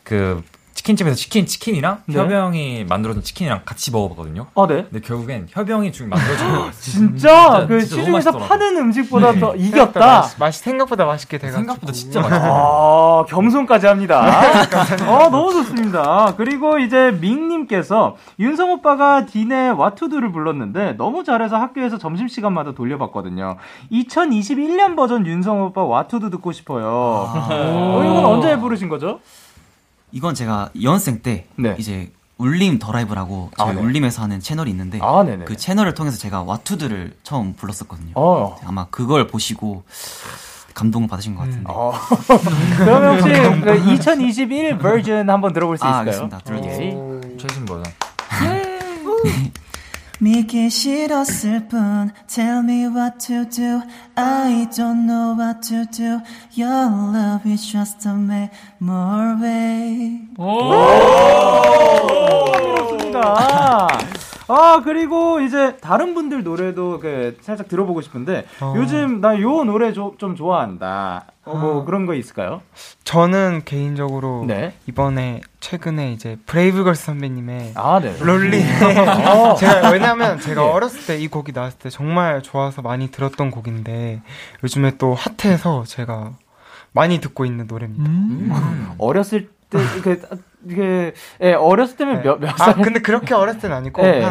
[0.02, 0.42] 그
[0.76, 2.18] 치킨집에서 치킨 치킨이랑 네.
[2.18, 4.46] 협이 형이 만들어준 치킨이랑 같이 먹어봤거든요.
[4.54, 4.82] 아, 네.
[4.84, 8.32] 근데 결국엔 협이 형이 지금 만들어준 진짜, 그 진짜 시중에서.
[8.38, 10.00] 파는 음식보다 더 생각보다 이겼다.
[10.00, 12.38] 맛- 맛이 생각보다 맛있게 돼가지고 생각보다 진짜 맛있어.
[13.22, 14.20] 아, 겸손까지 합니다.
[15.08, 16.34] 어, 너무 좋습니다.
[16.36, 23.56] 그리고 이제 밍님께서 윤성 오빠가 딘의 와투두를 불렀는데 너무 잘해서 학교에서 점심 시간마다 돌려봤거든요.
[23.90, 26.86] 2021년 버전 윤성 오빠 와투두 듣고 싶어요.
[26.86, 29.20] 어, 이건 언제 부르신 거죠?
[30.12, 31.74] 이건 제가 연생 때 네.
[31.78, 33.80] 이제 울림 더 라이브라고 저희 아, 네.
[33.80, 35.44] 울림에서 하는 채널이 있는데 아, 네네.
[35.46, 38.12] 그 채널을 통해서 제가 와투드를 처음 불렀었거든요.
[38.14, 38.58] 어.
[38.64, 39.84] 아마 그걸 보시고
[40.74, 41.64] 감동을 받으신 것 같은데.
[41.66, 41.92] 어.
[42.76, 46.00] 그러면 혹시 그 2021 버전 한번 들어볼 수 아, 있을까요?
[46.00, 46.38] 알겠습니다.
[46.40, 47.20] 들어주세요.
[47.24, 47.36] 예.
[47.38, 47.84] 최신 버전.
[50.19, 53.81] 믿기 싫었을 뿐 Tell me what to do
[54.15, 56.21] I don't know what to do
[56.55, 59.49] Your love is just a memory
[63.11, 63.87] 그렇습니다.
[64.48, 68.74] 아 그리고 이제 다른 분들 노래도 그 살짝 들어보고 싶은데 어.
[68.76, 71.24] 요즘 나 요 노래 조- 좀 좋아한다.
[71.44, 72.60] 어, 뭐 그런 거 있을까요?
[73.04, 74.74] 저는 개인적으로 네.
[74.88, 78.16] 이번에 최근에 이제 브레이브걸스 선배님의 아 네.
[78.20, 78.60] Rollin'
[79.26, 79.54] 어.
[79.54, 80.66] 제가 왜냐면 제가 예.
[80.68, 84.22] 어렸을 때 이 곡이 나왔을 때 정말 좋아서 많이 들었던 곡인데
[84.64, 86.32] 요즘에 또 핫해서 제가
[86.92, 88.10] 많이 듣고 있는 노래입니다.
[88.98, 89.82] 어렸을 때이
[90.68, 92.74] 게 이게 예, 어렸을 때면 몇몇아 살?
[92.76, 94.22] 근데 그렇게 어렸을 때는 아니고 예.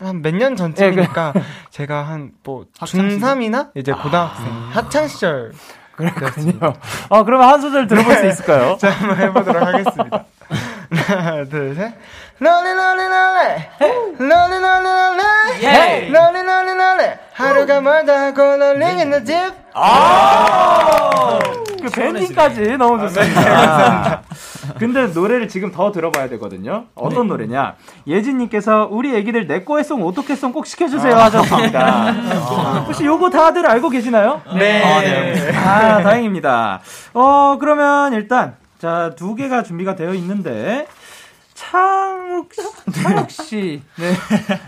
[0.00, 1.32] 한몇 년 전쯤이니까
[1.70, 5.52] 제가 한 뭐 중3이나 이제 고등학생 학창 시절
[5.96, 6.72] 그렇군요.
[7.10, 8.76] 아 그러면 한 소절 들어볼 수 있을까요?
[8.80, 10.24] 자 한번 해보도록 하겠습니다.
[10.90, 11.92] 하나 둘 셋.
[12.38, 13.54] 롤리 롤리 롤리
[14.18, 19.54] 롤리 롤리 롤리 롤리 롤리 롤리 하루가 멀다고 롤링 in the deep
[21.82, 24.22] 그 밴딩까지 너무 좋습니다.
[24.78, 26.84] 근데 노래를 지금 더 들어봐야 되거든요.
[26.94, 27.74] 어떤 노래냐?
[28.06, 32.12] 예진님께서 우리 애기들 내꺼의 송 어떻게 송 꼭 시켜주세요 하셨습니다.
[32.86, 34.42] 혹시 요거 다들 알고 계시나요?
[34.58, 34.82] 네.
[34.82, 35.56] 아, 네.
[35.56, 36.80] 아, 다행입니다.
[37.14, 40.86] 어, 그러면 일단 자 두 개가 준비가 되어 있는데
[41.54, 42.50] 창욱
[42.92, 44.12] 창욱 씨, 네.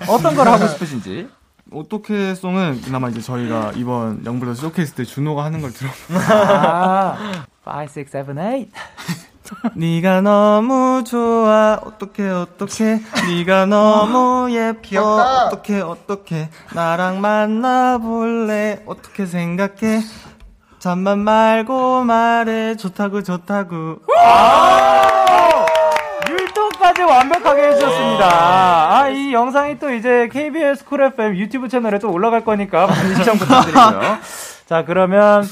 [0.09, 1.29] 어떤 걸 하고 싶으신지?
[1.75, 5.91] 어떻게 송은 그나마 이제 저희가 이번 영블러 쇼케이스 때 준호가 하는 걸 들어.
[6.29, 8.67] 아, 5, 6, 7, 8.
[9.75, 11.79] 네가 너무 좋아.
[11.85, 13.01] 어떻게 어떻게?
[13.29, 15.01] 네가 너무 예뻐.
[15.47, 16.49] 어떻게 어떻게?
[16.75, 18.83] 나랑 만나볼래?
[18.87, 20.03] 어떻게 생각해?
[20.79, 22.77] 잠만 말고 말해.
[22.77, 23.77] 좋다고 좋다고.
[23.77, 25.67] 율동
[27.03, 28.29] 까지 완벽하게 해주셨습니다.
[28.31, 33.37] 아, 이 영상이 또 이제 KBS 쿨 FM 유튜브 채널에 또 올라갈 거니까 많이 시청
[33.39, 34.19] 부탁드리고요.
[34.67, 35.45] 자, 그러면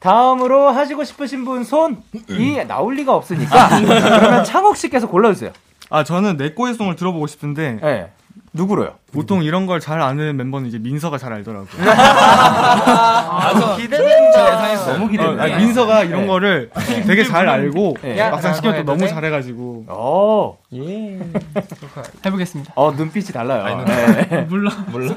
[0.00, 5.50] 다음으로 하시고 싶으신 분 손이 나올 리가 없으니까 그러면 창욱 씨께서 골라주세요.
[5.90, 8.10] 아 저는 내 꼬의 송을 들어보고 싶은데 네.
[8.52, 8.94] 누구로요?
[9.12, 11.68] 보통 이런 걸 잘 아는 멤버는 이제 민서가 잘 알더라고요.
[11.90, 14.92] 아, 기대된다.
[14.92, 15.40] 너무 어, 기대돼요.
[15.40, 16.70] 아니, 민서가 이런 거를
[17.06, 18.30] 되게 잘 알고 네.
[18.30, 19.08] 막상 시키면 또 해도 너무 돼?
[19.08, 21.18] 잘해가지고 어, 예.
[22.24, 22.72] 해보겠습니다.
[22.76, 23.84] 어, 눈빛이 달라요.
[23.84, 24.46] 네.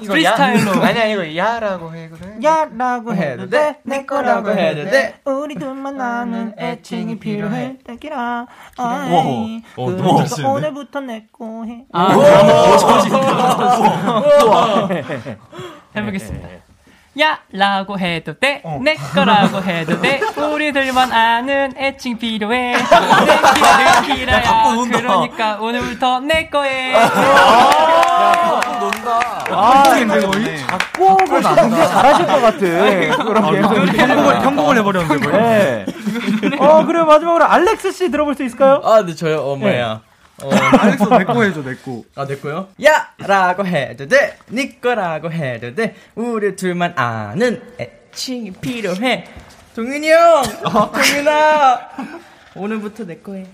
[0.01, 0.71] 이거 프리스타일로.
[0.81, 2.37] 야, 아니야 이거 야라고 해 그래.
[2.43, 5.19] 야라고 해도 돼, 내 거라고 해도 돼.
[5.25, 7.77] 우리 둘만 아는 애칭이 필요해.
[9.77, 10.49] 오, 오, 너무 잘하시는데?
[10.49, 11.85] 오늘부터 내거 해.
[15.95, 16.72] 해보겠습니다.
[17.19, 22.73] 야라고 해도 돼, 내 거라고 해도 돼, 우리들만 아는 애칭 필요해.
[22.73, 24.63] 내 키라, 내 키라야.
[24.91, 26.93] 그러니까 오늘부터 내 거에.
[29.51, 32.41] 아, 근데 거의 작곡을 굉장히 잘하실 것
[33.23, 35.31] 그런 감성이 편곡을 편곡을 해버렸는데.
[35.31, 35.85] 네.
[36.59, 38.81] 어, 그래 마지막으로 알렉스 씨 들어볼 수 있을까요?
[38.83, 39.41] 아, 네, 저요?
[39.41, 40.01] 어, 뭐야.
[40.41, 42.67] 어, 알렉스 내거 해줘 내 거 아, 내 거요?
[42.83, 43.07] 야!
[43.19, 44.37] 라고 해도 돼!
[44.49, 45.95] 니 거라고 해도 돼!
[46.15, 49.25] 우리 둘만 아는 애칭이 필요해!
[49.75, 50.43] 동윤이 형!
[50.91, 51.79] 동윤아!
[52.55, 53.45] 오늘부터 내 거해.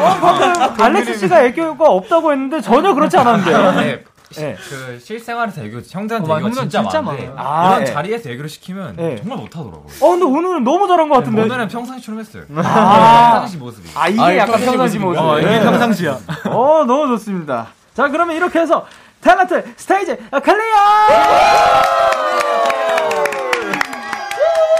[0.00, 3.98] 어, 방금 알렉스 씨가 애교가 없다고 했는데 전혀 그렇지 않았는데요.
[4.36, 4.56] 네, 예.
[4.56, 6.38] 그 실생활에서 애교 형들한테 어.
[6.38, 7.46] 애교가 진짜, 진짜 많은데 많아요.
[7.48, 7.92] 아, 이런 예.
[7.92, 9.16] 자리에서 애교를 시키면 예.
[9.16, 9.86] 정말 못하더라고요.
[10.00, 11.42] 어, 근데 오늘은 너무 잘한 것 같은데.
[11.42, 12.44] 오늘은 평상시처럼 했어요.
[12.56, 13.30] 아.
[13.32, 13.88] 평상시 모습이.
[13.94, 15.20] 아, 이게 아, 약간 평상시 모습.
[15.22, 16.18] 어, 이게 평상시야.
[16.46, 17.68] 어, 너무 좋습니다.
[17.94, 18.86] 자, 그러면 이렇게 해서
[19.22, 20.76] 탤런트 스테이지 아, clear!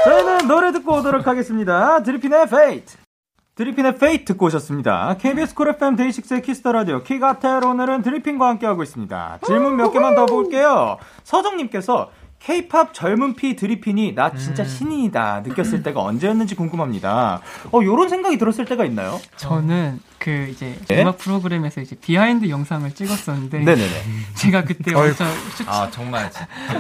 [0.05, 2.03] 저희는 노래 듣고 오도록 하겠습니다.
[2.03, 2.97] 드리핀의 Fate.
[3.59, 5.17] 드리핀의 Fate 듣고 오셨습니다.
[5.19, 9.41] KBS 쿨 FM 데이식스의 Kiss the Radio 키가텔 오늘은 드리핀과 함께하고 있습니다.
[9.45, 10.97] 질문 몇 개만 더 볼게요.
[11.25, 17.41] 서정님께서 K-팝 젊은 피 드리핀이 나 진짜 신인이다 느꼈을 때가 언제였는지 궁금합니다.
[17.73, 19.19] 어, 요런 생각이 들었을 때가 있나요?
[19.35, 21.03] 저는 그 이제 네?
[21.03, 23.87] 음악 프로그램에서 이제 behind 영상을 찍었었는데 네네네.
[24.35, 25.27] 제가 그때 엄청
[25.67, 26.31] 아 정말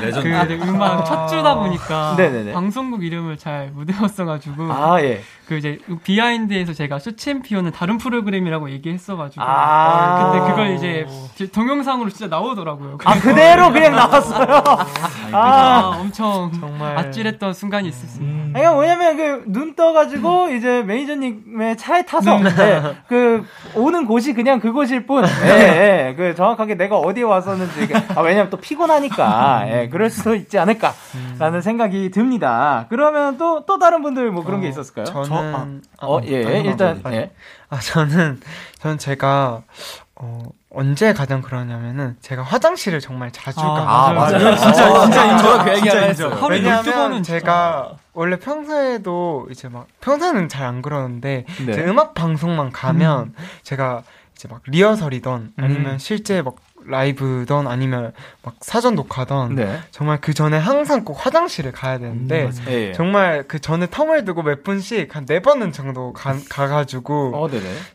[0.00, 0.58] 레전드.
[0.58, 2.52] 그 음악 첫 주다 보니까 네네네.
[2.52, 5.22] 방송국 이름을 잘 못 외웠어가지고 아, 예.
[5.46, 10.30] 그 이제 비하인드에서 제가 슈챔피언은 다른 프로그램이라고 얘기했어가지고 아.
[10.32, 12.98] 근데 그걸 이제 제 동영상으로 진짜 나오더라고요.
[13.04, 14.46] 아, 그대로 그냥 나왔어요.
[15.32, 16.96] 아, 아, 엄청 정말.
[16.98, 18.58] 아찔했던 순간이 있었습니다.
[18.58, 23.14] 그러니까 왜냐면 그 눈 떠가지고 이제 매니저님의 차에 타서 네, 그
[23.74, 25.24] 오는 곳이 그냥 그곳일 뿐.
[25.44, 30.58] 예, 예, 그 정확하게 내가 어디에 왔었는지 아, 왜냐면 또 피곤하니까 예, 그럴 수도 있지
[30.58, 32.86] 않을까라는 생각이 듭니다.
[32.88, 35.04] 그러면 또또 다른 분들 뭐 그런 게 있었을까요?
[35.04, 37.30] 저는 어, 예, 일단 예.
[37.70, 38.40] 아 저는
[38.78, 39.62] 저는 제가
[40.16, 44.12] 어 언제 가장 그러냐면은 제가 화장실을 정말 자주 아, 가.
[44.12, 44.54] 맞아요.
[44.56, 45.64] 진짜 진짜 인정.
[45.64, 46.30] 그 얘기 진짜 인정.
[46.32, 46.44] 했어요.
[46.44, 51.72] 하루에 12번은 왜냐하면 제가 원래 평소에도 이제 막 평소에는 잘 안 그러는데 네.
[51.72, 54.02] 이제 음악 방송만 가면 제가
[54.34, 56.56] 이제 막 리허설이던 아니면 실제 막
[56.88, 59.80] 라이브던 아니면 막 사전 녹화던 네.
[59.92, 62.92] 정말 그 전에 항상 꼭 화장실을 가야 되는데 예.
[62.92, 67.48] 정말 그 전에 텀을 두고 몇 분씩 한 네 번은 정도 가, 가가지고 어.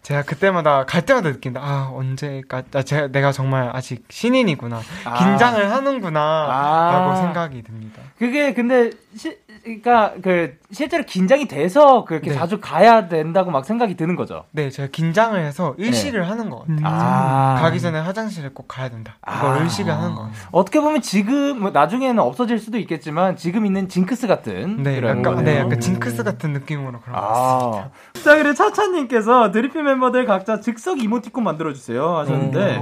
[0.04, 1.62] 제가 그때마다 갈 때마다 느낀다.
[1.62, 4.82] 아 언제까 나 제가 내가 정말 아직 신인이구나.
[5.06, 5.18] 아.
[5.18, 6.20] 긴장을 하는구나.
[6.22, 6.92] 아.
[6.92, 8.02] 라고 생각이 듭니다.
[8.20, 12.36] 그게 근데 시, 그러니까 그 실제로 긴장이 돼서 그렇게 네.
[12.36, 14.44] 자주 가야 된다고 막 생각이 드는 거죠.
[14.52, 16.80] 네, 제가 긴장을 해서 의식을 하는 것 같아요.
[16.84, 17.56] 아.
[17.62, 19.16] 가기 전에 화장실에 꼭 가야 된다.
[19.26, 19.64] 그걸 아.
[19.64, 20.48] 의식을 하는 것 같아요.
[20.52, 25.44] 어떻게 보면 지금 뭐 나중에는 없어질 수도 있겠지만 지금 있는 징크스 같은 네, 그런 약간.
[25.46, 27.92] 네, 약간 징크스 같은 느낌으로 그런 것 같습니다.
[28.16, 28.20] 아.
[28.22, 32.82] 자, 그리고 차차님께서 드리피 멤버들 각자 즉석 이모티콘 만들어 주세요 하셨는데,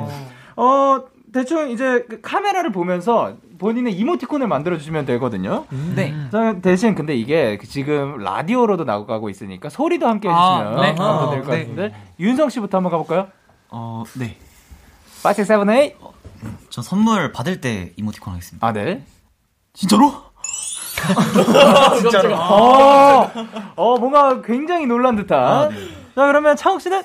[0.55, 5.65] 어, 대충 이제 그 카메라를 보면서 본인의 이모티콘을 만들어 주시면 되거든요.
[5.95, 6.15] 네.
[6.31, 10.95] 자, 대신 근데 이게 그 지금 라디오로도 나가고 있으니까 소리도 함께 아, 해주시면 네.
[10.95, 11.59] 것 네.
[11.59, 13.27] 같은데, 윤성 씨부터 한번 가볼까요?
[13.69, 14.35] 어, 네.
[15.23, 15.93] 5, 6, 7, 8.
[16.71, 18.65] 전 선물 받을 때 이모티콘 하겠습니다.
[18.65, 19.05] 아, 네.
[19.73, 20.11] 진짜로?
[22.01, 22.35] 진짜로.
[22.35, 23.31] 어,
[23.75, 25.69] 어, 뭔가 굉장히 놀란 듯한.
[25.69, 27.03] 자, 그러면 차욱 씨는?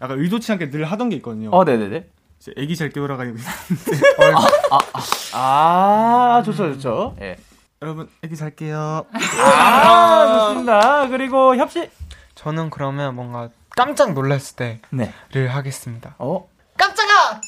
[0.00, 1.50] 약간 의도치 않게 늘 하던 게 있거든요.
[1.50, 2.06] 어, 네네네.
[2.40, 3.36] 이제 애기 잘 깨우라가지고
[5.34, 7.16] 아, 좋죠, 좋죠.
[7.20, 7.36] 예.
[7.82, 9.04] 여러분 애기 잘게요.
[9.44, 11.08] 아, 좋습니다.
[11.08, 11.90] 그리고 협씨.
[12.34, 15.12] 저는 그러면 뭔가 깜짝 놀랐을 때를 네.
[15.46, 16.14] 하겠습니다.
[16.18, 16.48] 어?
[16.78, 17.40] 깜짝아!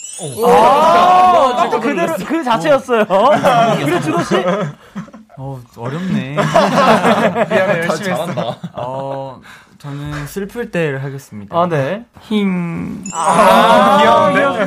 [0.47, 3.07] 아, 깜짝 그대로, 그 자체였어요.
[3.85, 4.45] 그래, 준호씨?
[5.39, 6.37] 어, 어렵네.
[6.37, 8.57] 미안해, 열심히 했어.
[8.75, 9.41] 어,
[9.83, 11.59] 저는 슬플 때를 하겠습니다.
[11.59, 12.05] 아, 네.
[12.21, 13.05] 힘.
[13.13, 14.65] 아, 귀여운데?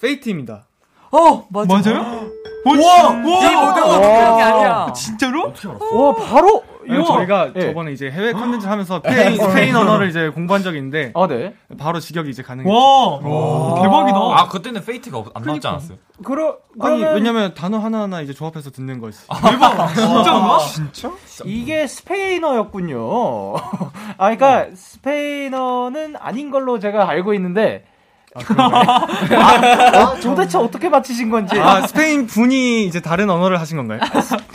[0.00, 0.66] 페이트입니다.
[1.12, 1.74] 어, 맞아.
[1.74, 2.30] 맞아요?
[2.64, 3.12] 우와!
[3.12, 4.92] 이 모든 건 그런 게 아니야.
[4.94, 5.52] 진짜로?
[5.92, 6.62] 와, 바로
[6.94, 7.60] 이거 저희가 예.
[7.60, 11.54] 저번에 이제 해외 컨텐츠 하면서 스페인, 스페인 언어를 이제 공부한 적이 있는데 아, 네.
[11.78, 12.72] 바로 직역이 이제 가능해요.
[12.72, 14.16] 와, 대박이다.
[14.18, 15.98] 아, 그때는 Fate가 없- 안 나왔지 않았어요?
[16.24, 19.18] 그러, 아니 그러면 왜냐면 단어 하나하나 이제 조합해서 듣는 거지.
[19.28, 19.88] 대박.
[19.94, 20.58] 진짜인가?
[20.58, 21.10] 진짜?
[21.44, 23.54] 이게 스페인어였군요.
[23.56, 27.84] 아, 그러니까 스페인어는 아닌 걸로 제가 알고 있는데.
[28.56, 31.58] 아, 아, 도대체 어떻게 맞히신 건지.
[31.58, 33.98] 아 스페인 분이 이제 다른 언어를 하신 건가요?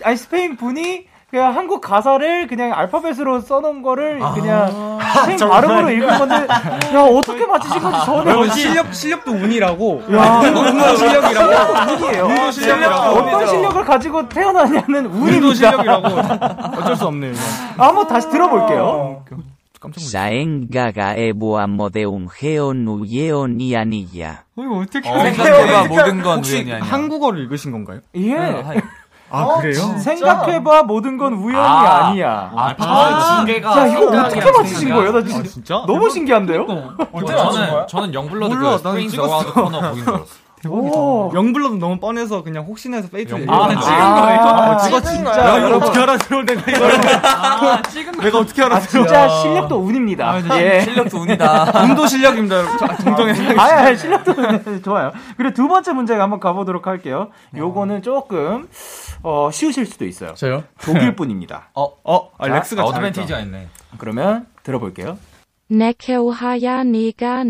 [0.04, 5.62] 아니 스페인 분이 그냥 한국 가사를 그냥 알파벳으로 써놓은 거를 그냥 스페인 정말.
[5.62, 6.36] 발음으로 읽은 건데
[6.94, 10.04] 야 어떻게 맞히신 건지 전혀 여러분 실력 실력도 운이라고.
[10.14, 11.94] 야, 운도 실력이라고.
[12.06, 12.26] 운이에요.
[12.26, 13.20] 운도 실력이라고.
[13.20, 15.36] 어떤 실력을 가지고 태어나냐는 운입니다.
[15.36, 16.08] 운도 실력이라고.
[16.80, 17.32] 어쩔 수 없네요.
[17.32, 17.44] 이건.
[17.78, 19.24] 아, 한번 다시 들어볼게요.
[19.98, 24.44] 사행가가에 모아모데움 헤오누예온 이아니야.
[24.58, 28.00] 이거 어떻게 어, 생각해봐, 모든 건 혹시 한국어를 읽으신 건가요?
[28.16, 28.64] 예.
[29.30, 29.98] 아 그래요?
[29.98, 32.08] 생각해봐 모든 건 우연이 아.
[32.08, 34.94] 아, 니야 아, 아, 징계가 야 이거 어떻게 맞히신.
[34.94, 35.12] 거예요?
[35.12, 35.84] 나 아, 진짜, 진짜?
[35.88, 36.66] 너무 신기한데요?
[37.26, 39.20] 저는, 저는 Young Blood 몰라, 그 Spring.
[39.22, 40.45] Around corner 보인 줄 알았어.
[40.70, 41.32] 오.
[41.34, 44.40] Young Blood 너무 뻔해서 그냥 혹시나 해서 Fate를 아, 찍은 거예요.
[44.40, 45.40] 아, 찍은 진짜.
[45.40, 45.78] 야, 이거.
[45.78, 46.36] 어떻게 알았어?
[46.44, 48.22] 내가 이걸.
[48.22, 48.88] 내가 어떻게 아, 알았어?
[48.88, 50.60] 진짜 실력도 운입니다.
[50.62, 50.82] 예.
[50.82, 51.84] 실력도 운이다.
[51.84, 52.78] 운도 실력입니다.
[52.78, 53.34] 자, 정정해.
[53.58, 54.84] 아, 아, 실력도 운.
[54.84, 55.12] 좋아요.
[55.38, 57.30] 그리고 두 번째 문제가 한번 가보도록 할게요.
[57.56, 58.68] 요거는 조금
[59.24, 60.34] 어, 쉬우실 수도 있어요.
[60.36, 60.64] 저요?
[60.82, 61.70] 독일 분입니다.
[61.76, 63.08] 어, 어, 아, 자, 렉스가 아, 잘했다.
[63.08, 63.68] 어드밴티지가 있네.
[63.98, 65.18] 그러면 들어볼게요.
[65.68, 67.44] 네케우하야 니가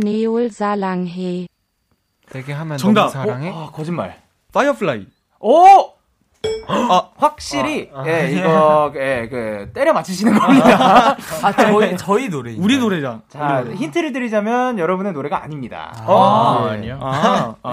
[2.35, 3.03] 되게 하면 정답.
[3.03, 3.49] 너무 사랑해.
[3.49, 4.17] 어, 아, 거짓말.
[4.51, 5.07] 파이어플라이.
[5.39, 5.93] 오!
[6.67, 8.07] 아, 확실히 아, 아.
[8.07, 11.15] 예 이거 예그 때려 맞히시는 겁니다.
[11.41, 12.53] 아, 저희, 저희 노래.
[12.57, 13.21] 우리 노래잖아.
[13.29, 15.95] 자 힌트를 드리자면 여러분의 노래가 아닙니다.
[16.05, 16.65] 어?
[16.65, 16.73] 네.
[16.73, 16.99] 아니요?
[17.01, 17.71] 아, 아.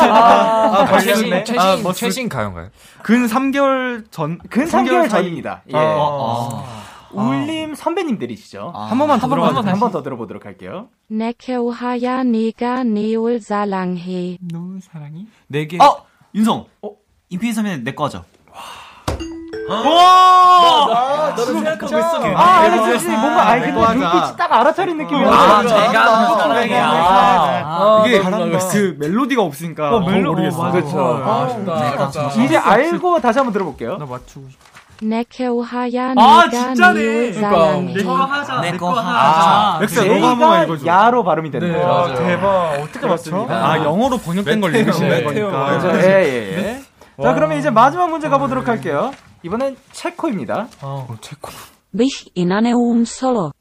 [0.00, 1.44] 아, 아, 최신, 걸렸네.
[1.44, 2.68] 최신, 아, 뭐, 최신 가요인가요?
[3.02, 4.38] 근 3개월 전.
[4.48, 5.62] 근 3개월 전입니다.
[5.68, 5.76] 예.
[7.16, 7.22] 아.
[7.22, 8.72] 울림 선배님들이시죠.
[8.74, 9.60] 한 번만 더 들어가죠.
[9.68, 10.88] 한번 더 들어보도록 할게요.
[11.08, 14.38] 네케우하야 니가 니울 사랑해.
[14.52, 15.26] 너무 사랑해.
[15.48, 15.78] 네 개.
[15.78, 16.04] 어!
[16.34, 16.66] 윤성.
[17.30, 18.24] 인피니트 선배는 내거 하자.
[19.68, 21.26] 와!
[21.30, 22.36] 나도 생각하고 있어.
[22.36, 23.80] 아, 알렉스 씨 뭔가 아니 근데.
[23.80, 25.34] 눈빛이 딱 알아차린 느낌이었어요.
[25.34, 26.88] 아, 제가 사랑이야.
[26.88, 30.68] 아, 이게 그 멜로디가 없으니까 어, 멜로- 모르겠어.
[30.68, 31.00] 어, 그렇죠.
[31.00, 32.42] 아, 아쉽다.
[32.44, 33.96] 이제 알고 다시 한번 들어볼게요.
[33.96, 34.75] 나 맞추고 싶어.
[35.02, 37.00] 네케우하야 아, 니가 진짜네.
[37.00, 37.50] 니울 그러니까.
[37.50, 37.92] 사랑해.
[37.94, 38.60] 내거 하자.
[38.60, 40.86] 내거 아, 렉스야, 너가 한 번만 읽어줘.
[40.86, 41.86] 야로 발음이 되는 네, 거예요.
[41.88, 42.14] 맞아요.
[42.16, 42.80] 대박.
[42.82, 43.46] 어떻게 맞죠?
[43.50, 45.24] 아, 영어로 번역된 걸 읽으시는 메테오.
[45.50, 45.78] 거니까.
[45.80, 46.08] 그렇죠.
[46.08, 47.22] 예, 예, 예.
[47.22, 49.12] 자, 그러면 이제 마지막 문제 가보도록 할게요.
[49.42, 50.68] 이번엔 체코입니다.
[50.82, 51.50] 어, 체코.
[51.96, 53.52] Bich inaneum solo.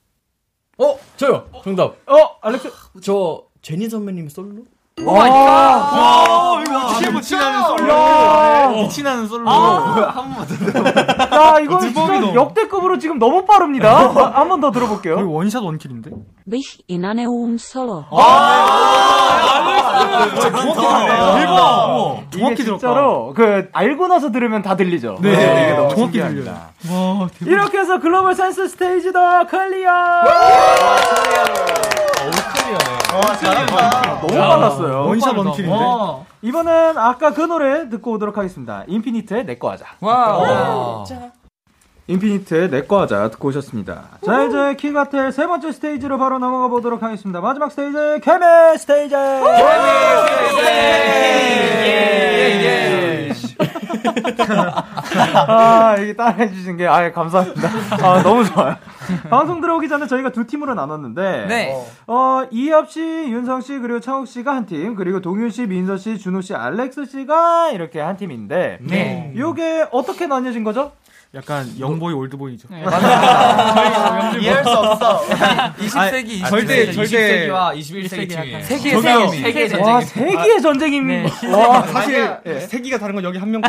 [0.78, 1.46] 어, 저요.
[1.64, 1.96] 정답.
[2.08, 2.70] 어, 알렉스.
[3.02, 4.64] 저, 제니 선배님 솔로?
[5.06, 7.90] 와, 와, 이거 미치고 치나는 솔로.
[7.94, 8.70] 야.
[8.70, 9.50] 미치나는 솔로.
[11.36, 12.34] 야, 이거 진짜 대박이다.
[12.36, 14.10] 역대급으로 지금 너무 빠릅니다.
[14.36, 15.16] 한 번 더 들어볼게요.
[15.16, 16.12] 거의 원샷 원킬인데?
[16.50, 18.06] Bich inaneum solo.
[21.36, 22.24] 대박.
[22.34, 22.78] 이게 정확히 들었다.
[22.80, 25.18] 진짜로 그 알고 나서 들으면 다 들리죠.
[25.22, 26.52] 네, 이게 너무 정확히 신기합니다.
[26.92, 27.52] 와, 대박.
[27.52, 29.92] 이렇게 해서 글로벌 센스 스테이지 더 클리어.
[34.22, 35.06] 너무 빨랐어요.
[35.08, 35.76] 원샷 원킬인데?
[36.42, 38.84] 이번엔 아까 그 노래 듣고 오도록 하겠습니다.
[38.88, 39.86] 인피니트의 내꺼 하자.
[40.02, 41.04] 와.
[42.08, 44.04] 인피니트의 내꺼 하자 듣고 오셨습니다.
[44.24, 47.42] 자 이제 킹가텔 세 번째 스테이지로 바로 넘어가 보도록 하겠습니다.
[47.42, 48.46] 마지막 스테이지 케미
[48.78, 49.16] 스테이지.
[55.48, 57.70] 아 이게 따라해 주신 게 아예 감사합니다.
[58.02, 58.76] 아 너무 좋아요.
[59.32, 61.86] 방송 들어오기 전에 저희가 두 팀으로 나눴는데 네.
[62.06, 66.20] 어 이협 씨, 윤성 씨 그리고 창욱 씨가 한 팀, 그리고 동윤 씨, 민서 씨,
[66.20, 69.34] 준호 씨, 알렉스 씨가 이렇게 한 팀인데 네.
[69.36, 70.92] 요게 어떻게 나뉘어진 거죠?
[71.36, 72.70] 약간 young boy old boy죠.
[74.40, 75.22] 이해할 수 없어.
[75.22, 76.50] 20세기, 20세기.
[76.50, 77.48] 절대, 절대.
[77.48, 78.64] 20세기와 21세기 팀이.
[78.64, 79.28] 세계 저기요.
[79.30, 80.32] 세계 세계와 전쟁.
[80.32, 81.36] 세기의 전쟁입니다.
[81.42, 81.48] 네.
[81.54, 82.60] 와 사실 예.
[82.62, 83.62] 세기가 다른 건 여기 한 명.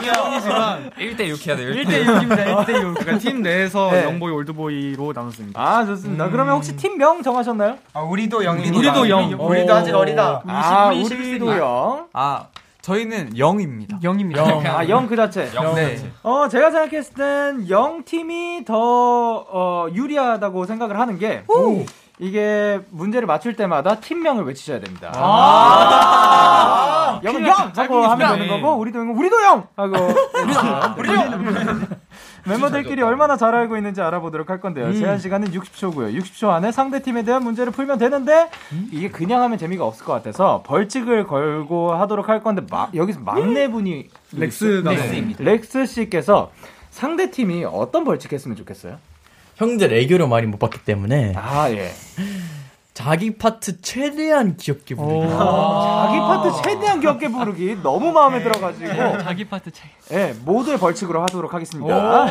[0.00, 1.64] 명이지만 1대 6 해야 돼.
[1.64, 2.44] 1대 6입니다.
[2.64, 2.94] 1대 6.
[2.94, 4.04] 그러니까 팀 내에서 네.
[4.04, 5.60] young boy old boy로 나눴습니다.
[5.60, 6.30] 아 좋습니다.
[6.30, 7.78] 그러면 혹시 팀명 정하셨나요?
[7.94, 8.78] 아, 우리도 young입니다.
[8.78, 9.36] 우리도 young.
[9.38, 10.42] 우리도 아직 어리다.
[10.46, 12.06] 아 우리도 young.
[12.12, 12.44] 아,
[12.82, 13.98] 저희는 young입니다.
[14.02, 14.44] Young입니다.
[14.78, 15.50] 아 young 그 자체.
[15.54, 15.96] Young 네.
[16.22, 18.74] 어 제가 생각했을 땐 young 팀이 더
[19.50, 21.44] 어, 유리하다고 생각을 하는 게
[22.20, 25.12] 이게 문제를 맞출 때마다 팀명을 외치셔야 됩니다.
[27.24, 27.54] young은 young!
[27.74, 29.08] 하고 하면 되는 거고 우리도 young!
[29.16, 29.66] 우리도 young.
[29.76, 29.96] 하고
[30.98, 31.86] 우리도 young
[32.48, 34.86] 멤버들끼리 얼마나 잘 알고 있는지 알아보도록 할 건데요.
[34.86, 34.94] 음.
[34.98, 36.16] 제한 시간은 60초고요.
[36.20, 38.88] 60초 안에 상대 팀에 대한 문제를 풀면 되는데 음?
[38.92, 43.70] 이게 그냥 하면 재미가 없을 것 같아서 벌칙을 걸고 하도록 할 건데 마- 여기서 막내
[43.70, 45.44] 분이 렉스가 렉스입니다.
[45.44, 46.50] 렉스 씨께서
[46.90, 48.98] 상대 팀이 어떤 벌칙했으면 좋겠어요?
[49.56, 51.90] 형들 애교를 많이 못 봤기 때문에 아 예.
[52.98, 55.28] 자기 파트 최대한 귀엽게 부르기.
[55.28, 59.88] 자기 파트 최대한 귀엽게 부르기 너무 마음에 들어가지고 자기 파트 책.
[60.10, 62.26] 예, 모두의 벌칙으로 하도록 하겠습니다.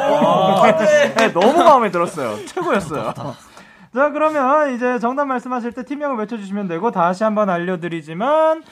[1.16, 2.46] 네, 너무 마음에 들었어요.
[2.48, 3.14] 최고였어요.
[3.14, 8.64] 자, 그러면 이제 정답 말씀하실 때 팀명을 외쳐주시면 되고, 다시 한번 알려드리지만,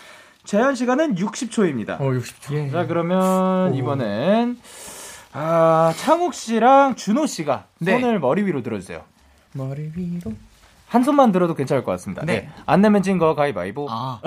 [0.44, 2.02] 제한 시간은 60초입니다.
[2.02, 2.74] 어, 60초.
[2.74, 4.60] 자, 그러면 이번엔,
[5.32, 7.94] 아, 창욱 씨랑 준호 씨가 네.
[7.94, 9.02] 손을 머리 위로 들어주세요.
[9.54, 10.34] 머리 위로.
[10.88, 12.24] 한 손만 들어도 괜찮을 것 같습니다.
[12.26, 12.34] 네.
[12.42, 12.50] 네.
[12.66, 13.88] 안 내면 진 거 가위바위보.
[13.90, 14.20] 아.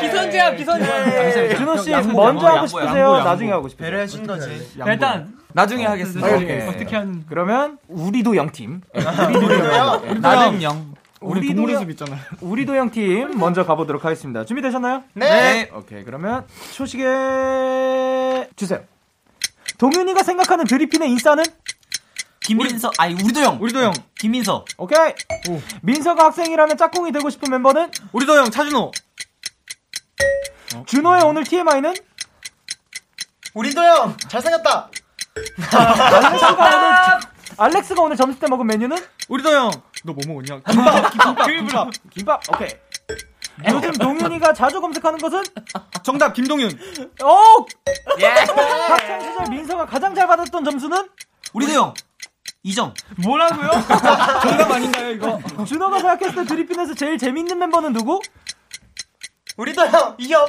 [0.00, 1.56] 기선제압, 기선제압.
[1.56, 3.18] 준호 씨 먼저 하고 싶으세요?
[3.24, 3.90] 나중에 하고 싶으세요?
[3.90, 4.68] 배려해 준 거지.
[4.86, 6.36] 일단 나중에 하겠습니다.
[6.36, 6.68] 오케이.
[6.68, 7.24] 어떻게 하는?
[7.28, 8.82] 그러면 우리도 영팀.
[8.94, 10.02] 우리도 영.
[10.20, 10.94] 나는 영.
[11.20, 12.18] 우리 우리도 동물의 영- 숲 있잖아요.
[12.42, 14.44] 우리 도 영 팀 먼저 가보도록 하겠습니다.
[14.44, 15.04] 준비되셨나요?
[15.14, 15.70] 네.
[15.74, 18.80] 오케이 그러면 초식에 주세요.
[19.78, 21.42] 동윤이가 생각하는 드리핀의 인싸는?
[22.44, 23.58] 김민서, 아니, 우리도 형.
[23.60, 23.92] 우리도 형.
[24.18, 24.64] 김민서.
[24.76, 24.98] 오케이.
[25.82, 27.90] 민서가 학생이라면 짝꿍이 되고 싶은 멤버는?
[28.12, 28.92] 우리도 형 차준호.
[30.86, 31.94] 준호의 오늘 TMI는?
[33.54, 34.90] 우리도 형 잘생겼다.
[35.72, 37.20] 알렉스가 오늘
[37.56, 38.96] 알렉스가 오늘 점심 때 먹은 메뉴는?
[39.28, 39.70] 우리도 형.
[40.04, 40.60] 너 뭐 먹었냐?
[40.68, 41.10] 김밥.
[41.12, 41.46] 김밥.
[41.46, 41.90] 김밥.
[42.10, 42.42] 김밥.
[42.52, 42.68] 오케이.
[43.72, 45.42] 요즘 동윤이가 자주 검색하는 것은?
[46.02, 46.78] 정답 김동윤.
[47.22, 47.66] 오!
[48.90, 51.08] 학창 시절 민서가 가장 잘 받았던 점수는?
[51.54, 51.94] 우리도 형.
[52.64, 52.94] 이정.
[53.18, 53.70] 뭐라고요?
[54.42, 55.38] 정답 아닌가요 이거?
[55.66, 58.20] 준호가 생각했을 때 드리핀에서 제일 재밌는 멤버는 누구?
[59.58, 60.48] 우리도 형 이협.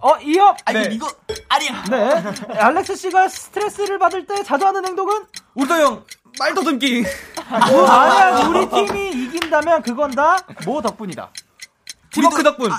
[0.00, 0.56] 어, 이협.
[0.66, 0.94] 아니, 네.
[0.94, 1.10] 이거,
[1.48, 1.84] 아니야.
[1.90, 2.54] 네.
[2.60, 5.24] 알렉스 씨가 스트레스를 받을 때 자주 하는 행동은?
[5.54, 6.04] 우리도 형.
[6.38, 7.02] 말 더듬기.
[7.48, 10.36] 아니야, 우리 팀이 이긴다면 그건 다
[10.66, 11.32] 뭐 덕분이다.
[12.12, 12.70] 팀워크 덕분.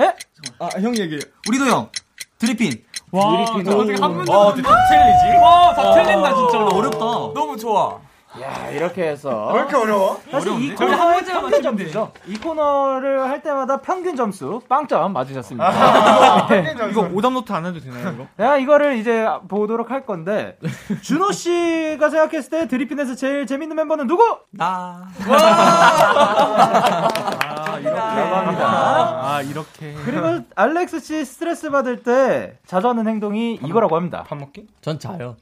[0.00, 0.14] 예?
[0.60, 1.20] 아, 형 얘기해.
[1.48, 1.90] 우리도 형.
[2.38, 2.84] DRIPPIN.
[3.14, 3.44] 와.
[3.64, 4.56] 저 어떻게 한 문제 와, 다
[4.88, 5.36] 틀리지?
[5.42, 6.58] 와, 다 틀린다 진짜.
[6.66, 6.98] 어렵다.
[6.98, 7.98] 너무 좋아.
[8.42, 9.52] 야, 이렇게 해서.
[9.52, 10.20] 왜 이렇게 어려워?
[10.28, 11.84] 사실 이 저희 한 코너의 문제만 평균 맞추면 돼.
[11.84, 12.10] 점수죠.
[12.26, 16.48] 이 코너를 할 때마다 평균 점수 빵점 맞으셨습니다.
[16.50, 16.74] 네.
[16.90, 18.26] 이거 오답 노트 안 해도 되나요 이거?
[18.44, 20.58] 야, 이거를 이제 보도록 할 건데
[21.02, 24.24] 준호 씨가 생각했을 때 드리핀에서 제일 재밌는 멤버는 누구?
[24.50, 25.06] 나.
[27.90, 28.66] 감사합니다.
[28.66, 29.94] 아 이렇게.
[30.04, 34.24] 그리고 알렉스 씨 스트레스 받을 때 자주 하는 행동이 이거라고 합니다.
[34.26, 34.66] 밥 먹기?
[34.80, 35.36] 전 자요.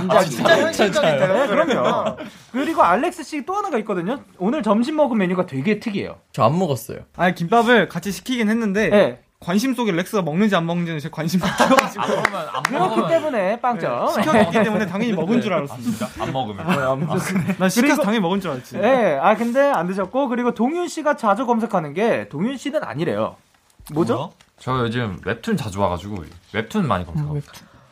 [0.00, 1.46] 진짜 진짜 현실적인 네.
[1.46, 2.16] 그럼요.
[2.52, 4.20] 그리고 알렉스 씨 또 하나가 있거든요.
[4.38, 6.16] 오늘 점심 먹은 메뉴가 되게 특이해요.
[6.32, 7.00] 저 안 먹었어요.
[7.16, 9.20] 아니 김밥을 같이 시키긴 했는데 네.
[9.40, 11.08] 관심 속에 렉스가 먹는지 안 먹는지는 제
[11.46, 14.08] 없어가지고 그러면 안 그렇기 때문에 빵점.
[14.12, 16.08] 시켰기 때문에 당연히 먹은 줄 알았습니다.
[16.18, 16.66] 안 먹으면.
[17.58, 18.78] 난 시켜서 그리고- 당연히 먹은 줄 알았지.
[18.78, 23.36] 네, 아 근데 안 드셨고 그리고 동윤 씨가 자주 검색하는 게 동윤 씨는 아니래요.
[23.92, 24.32] 뭐죠?
[24.58, 27.40] 저 요즘 웹툰 자주 와가지고 웹툰 많이 검색하고 아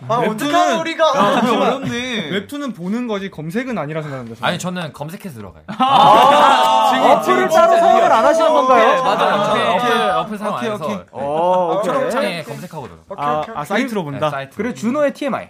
[0.06, 1.10] 어떡하면 우리가.
[1.40, 2.28] 어렵네.
[2.30, 4.36] 웹툰은 보는 거지 검색은 아니라 생각합니다.
[4.36, 4.48] 저는.
[4.48, 5.62] 아니 저는 검색해서 들어가요.
[5.68, 8.94] 어플을 따로 사용을 안 하시는 건가요?
[8.94, 9.50] 네, 맞아요.
[9.50, 10.08] 오케이, 어플, 오케이.
[10.10, 10.96] 어플 사용 안 오케이, 해서 오케이.
[10.98, 11.04] 네.
[11.12, 11.92] 어, 오케이.
[11.94, 13.42] 초록창에 검색하고 들어가요.
[13.54, 14.26] 아, 아, 사이트로 본다.
[14.26, 14.56] 네, 사이트.
[14.56, 15.48] 그리고 준호의 TMI.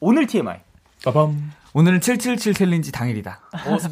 [0.00, 0.56] 오늘 TMI.
[1.04, 1.52] 빠밤.
[1.74, 3.38] 오늘은 777 challenge 당일이다.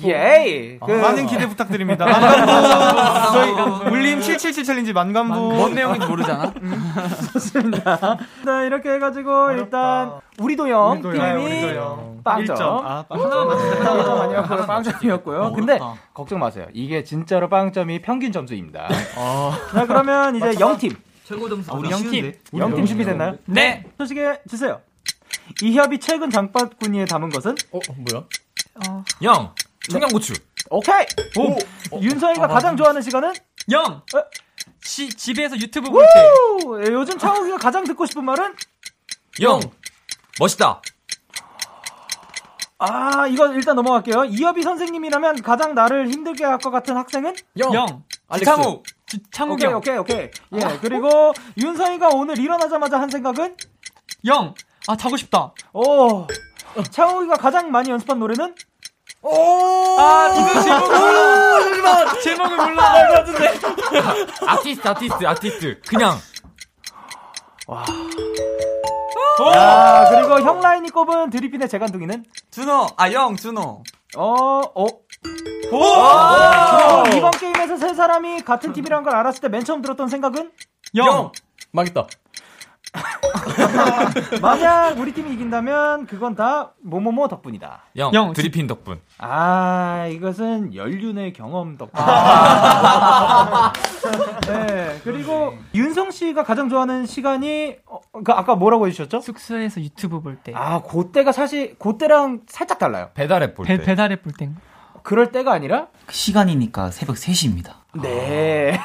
[0.05, 0.79] 예이.
[0.79, 2.07] 그, 많은 기대 부탁드립니다.
[2.09, 3.51] 많관부 저희
[3.93, 6.53] 울림 777 challenge 많관부 뭔 내용인지 모르잖아?
[8.45, 12.21] 자, 이렇게 해가지고 일단 우리도 형 우리도 팀이 형.
[12.25, 12.87] 빵점.
[12.87, 13.49] 아, 빵점.
[13.85, 14.67] 빵점 아니었고요.
[14.67, 15.53] 빵점이었고요.
[15.53, 16.01] 근데 어렵다.
[16.15, 16.67] 걱정 마세요.
[16.73, 18.89] 이게 진짜로 빵점이 평균 점수입니다.
[18.89, 20.93] 자, 그러면 이제 영팀.
[21.25, 21.71] 최고 점수.
[21.71, 22.33] 아, 우리 영팀.
[22.57, 23.37] 영팀 준비됐나요?
[23.47, 23.85] 네.
[23.99, 24.81] 소식에 주세요.
[25.63, 27.55] 이 협이 최근 장바구니에 담은 것은?
[27.73, 28.25] 어, 뭐야?
[29.23, 29.55] 영
[29.91, 30.33] 청양고추.
[30.71, 31.05] 오케이!
[31.39, 32.01] 오!
[32.01, 33.33] 윤서이가 가장 좋아하는 시간은?
[33.71, 34.03] 영.
[34.15, 34.25] 어?
[34.83, 36.21] 시, 집에서 유튜브 볼 때.
[36.67, 36.81] 우!
[36.83, 38.55] 예, 요즘 창욱이가 가장 듣고 싶은 말은?
[39.43, 39.61] 영
[40.41, 40.81] 멋있다.
[42.79, 44.25] 아, 이거 일단 넘어갈게요.
[44.27, 47.35] 이협이 선생님이라면 가장 나를 힘들게 할 것 같은 학생은?
[47.59, 48.03] 영.
[48.29, 48.45] 알렉스.
[48.45, 48.85] 창욱.
[49.07, 50.01] 지- 창욱이 오케이, 형.
[50.01, 50.31] 오케이, 오케이.
[50.73, 53.57] 예, 그리고 윤서이가 오늘 일어나자마자 한 생각은?
[54.27, 54.55] 영.
[54.87, 55.53] 아, 자고 싶다.
[55.73, 56.27] 오.
[56.91, 58.55] 창욱이가 가장 많이 연습한 노래는?
[59.99, 62.21] 아, 지금 제목을 몰라.
[62.23, 62.95] 제목을 몰라.
[64.47, 65.81] 아티스트 아티스트 아티스트.
[65.89, 66.19] 그냥
[67.67, 67.85] 아,
[70.11, 72.25] 그리고 형 라인이 꼽은 드리핀의 재간둥이는?
[72.51, 73.83] 준호, 아, 영, 준호.
[74.17, 74.87] 어, 어.
[75.73, 77.07] 오!
[77.17, 80.53] 이번 게임에서 세 사람이 같은 팀이라는 걸 알았을 때 맨 처음 들었던 생각은?
[80.97, 81.33] 영.
[81.73, 82.07] 망했다.
[84.41, 87.83] 만약 우리 팀이 이긴다면 그건 다 뭐뭐뭐 덕분이다.
[87.97, 89.01] 영, 영, 드리핀 덕분.
[89.19, 92.03] 아, 이것은 연륜의 경험 덕분.
[94.47, 99.21] 네, 그리고 윤성 씨가 가장 좋아하는 시간이 어, 그 아까 뭐라고 해주셨죠?
[99.21, 100.53] 숙소에서 유튜브 볼 때.
[100.55, 103.11] 아, 그때가 사실 그때랑 살짝 달라요.
[103.15, 103.85] 배달앱 볼 배, 때.
[103.85, 104.57] 배달해 볼 땐.
[105.03, 107.84] 그럴 때가 아니라 그 시간이니까 새벽 3시입니다.
[108.03, 108.79] 네.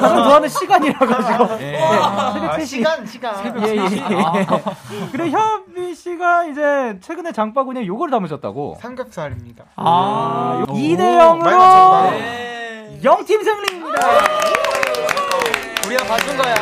[0.00, 1.56] 가장 좋아하는 시간이라 가지고.
[1.58, 1.78] 네.
[1.78, 2.66] 새벽 아, 3시.
[2.66, 3.62] 시간, 시간.
[3.66, 5.06] 예, 예, 예.
[5.12, 8.78] 그래, 현미 씨가 이제 최근에 장바구니에 요걸 담으셨다고.
[8.80, 9.64] 삼겹살입니다.
[9.76, 13.04] 아, 오, 2대 많이 0으로 맞췄다.
[13.04, 14.08] 영팀 승리입니다.
[15.86, 16.54] 우리가 봐준 거야.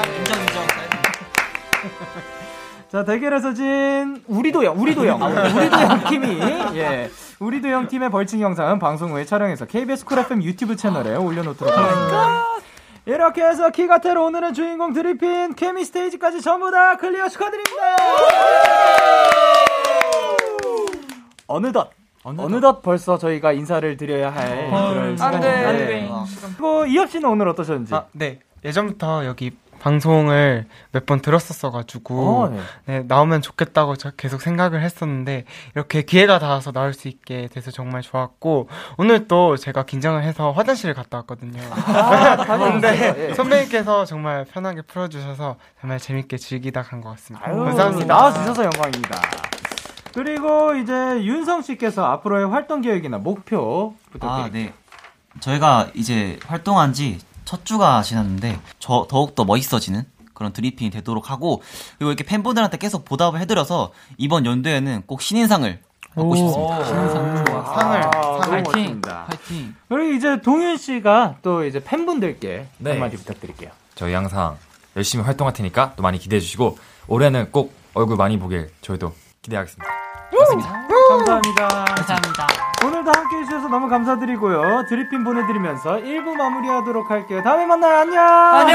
[2.95, 6.39] 자, 대결에서 진 우리도 영, 우리도 영, 우리도 영 팀이
[6.77, 7.11] 예.
[7.41, 12.45] 우리도 영 팀의 벌칙 영상은 방송 후에 촬영해서 KBS Cool FM YouTube 채널에 올려놓도록 하겠습니다.
[13.07, 17.97] 이렇게 해서 키가테로 오늘은 주인공 DRIPPIN 케미 스테이지까지 전부 다 clear 축하드립니다.
[21.49, 21.91] 어느덧
[22.23, 26.11] 어느덧 벌써 저희가 인사를 드려야 할 그런 안 시간인데 돼.
[26.57, 27.93] 그리고 이엽 씨는 오늘 어떠셨는지?
[27.93, 28.39] 아, 네.
[28.65, 29.51] 예전부터 여기
[29.89, 32.61] 방송을 몇 번 들었었어가지고 어, 네.
[32.87, 38.01] 네, 나오면 좋겠다고 저 계속 생각을 했었는데 이렇게 기회가 닿아서 나올 수 있게 돼서 정말
[38.01, 41.61] 좋았고 오늘 또 제가 긴장을 해서 화장실을 갔다 왔거든요.
[41.71, 42.37] 아?
[42.57, 43.35] 근데 예.
[43.35, 47.47] 선배님께서 정말 편하게 풀어주셔서 정말 재밌게 즐기다 간 것 같습니다.
[47.47, 48.07] 아유, 감사합니다.
[48.15, 49.21] 나와주셔서 영광입니다.
[50.15, 54.47] 그리고 이제 윤성 씨께서 앞으로의 활동 계획이나 목표 부탁드립니다.
[54.47, 54.73] 아, 네.
[55.41, 61.63] 저희가 이제 활동한 지 첫 주가 지났는데 저 더욱더 멋있어지는 그런 드리핑이 되도록 하고
[61.99, 65.81] 그리고 이렇게 팬분들한테 계속 보답을 해드려서 이번 연도에는 꼭 신인상을
[66.15, 66.85] 받고 싶습니다.
[66.85, 67.65] 신인상 좋아.
[67.75, 68.11] 상을, 아,
[68.43, 68.63] 상을 파이팅.
[68.65, 69.25] 멋집니다.
[69.27, 69.75] 파이팅.
[69.89, 72.91] 그리고 이제 동윤 씨가 또 이제 팬분들께 네.
[72.91, 73.71] 한마디 부탁드릴게요.
[73.95, 74.57] 저희 항상
[74.97, 76.79] 열심히 활동할 테니까 또 많이 기대해 주시고
[77.09, 79.85] 올해는 꼭 얼굴 많이 보길 저희도 기대하겠습니다.
[81.09, 81.69] 감사합니다.
[81.69, 82.47] 감사합니다.
[82.85, 84.85] 오늘도 함께 해주셔서 너무 감사드리고요.
[84.87, 87.43] 드리핀 보내드리면서 1부 마무리하도록 할게요.
[87.43, 88.01] 다음에 만나요.
[88.01, 88.23] 안녕!
[88.61, 88.75] 언제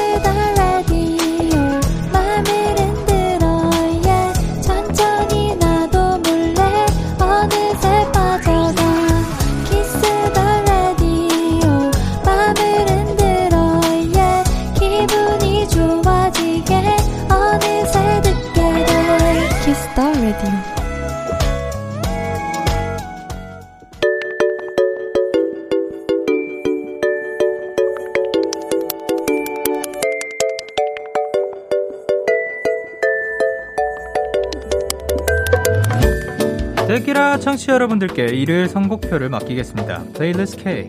[37.21, 40.05] 데키라 청취자 여러분들께 일요일 선곡표를 맡기겠습니다.
[40.15, 40.87] playlist K.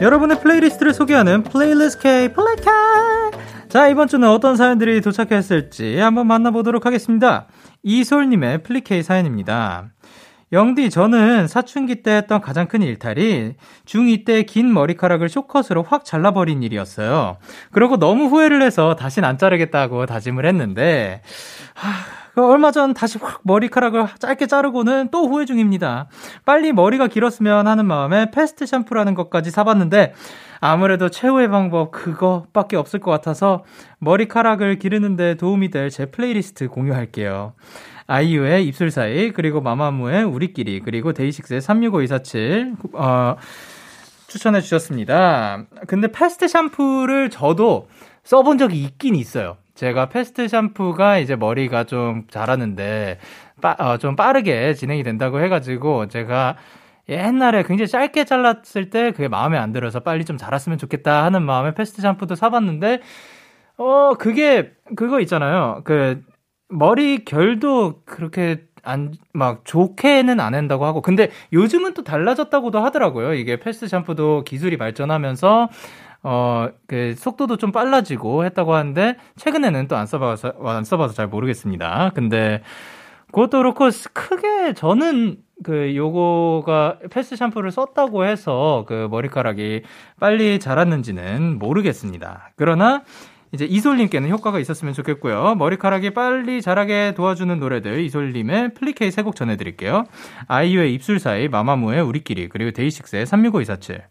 [0.00, 3.30] 여러분의 playlist를 소개하는 playlist K 플리케이.
[3.68, 7.46] 자, 이번 주는 어떤 사연들이 도착했을지 한번 만나보도록 하겠습니다.
[7.82, 9.90] 이솔님의 플리케이 사연입니다.
[10.52, 16.62] 영디, 저는 사춘기 때 했던 가장 큰 일탈이 중2 때 긴 머리카락을 쇼컷으로 확 잘라버린
[16.62, 17.38] 일이었어요.
[17.72, 21.22] 그러고 너무 후회를 해서 다신 안 자르겠다고 다짐을 했는데,
[21.74, 21.90] 하,
[22.34, 26.06] 그 얼마 전 다시 확 머리카락을 짧게 자르고는 또 후회 중입니다.
[26.44, 30.14] 빨리 머리가 길었으면 하는 마음에 fast 샴푸라는 것까지 사봤는데,
[30.60, 33.64] 아무래도 최후의 방법 그거밖에 없을 것 같아서
[33.98, 37.52] 머리카락을 기르는데 도움이 될 제 플레이리스트 공유할게요.
[38.06, 43.36] 아이유의 입술 사이, 그리고 마마무의 우리끼리, 그리고 데이식스의 365247, 어,
[44.28, 45.64] 추천해 주셨습니다.
[45.86, 47.88] 근데 fast 샴푸를 저도
[48.24, 49.56] 써본 적이 있긴 있어요.
[49.74, 53.18] 제가 fast 샴푸가 이제 머리가 좀 자라는데,
[53.60, 56.56] 빠, 어, 좀 빠르게 진행이 된다고 해가지고, 제가
[57.08, 61.72] 옛날에 굉장히 짧게 잘랐을 때 그게 마음에 안 들어서 빨리 좀 자랐으면 좋겠다 하는 마음에
[61.74, 63.00] fast 샴푸도 사봤는데,
[63.78, 65.82] 어, 그게, 그거 있잖아요.
[65.84, 66.22] 그,
[66.68, 71.02] 머리 결도 그렇게 안, 막 좋게는 안 한다고 하고.
[71.02, 73.34] 근데 요즘은 또 달라졌다고도 하더라고요.
[73.34, 75.68] 이게 fast 샴푸도 기술이 발전하면서
[76.22, 82.10] 어, 그, 속도도 좀 빨라지고 했다고 하는데, 최근에는 또 안 써봐서, 안 써봐서 잘 모르겠습니다.
[82.14, 82.62] 근데,
[83.26, 89.82] 그것도 그렇고, 크게 저는 그, 요거가 패스 샴푸를 썼다고 해서 그 머리카락이
[90.18, 92.50] 빨리 자랐는지는 모르겠습니다.
[92.56, 93.04] 그러나,
[93.52, 95.54] 이제 이솔님께는 효과가 있었으면 좋겠고요.
[95.56, 100.04] 머리카락이 빨리 자라게 도와주는 노래들 이솔님의 플리케이 세 곡 전해드릴게요.
[100.46, 104.02] 아이유의 입술 사이, 마마무의 우리끼리, 그리고 데이식스의 365247.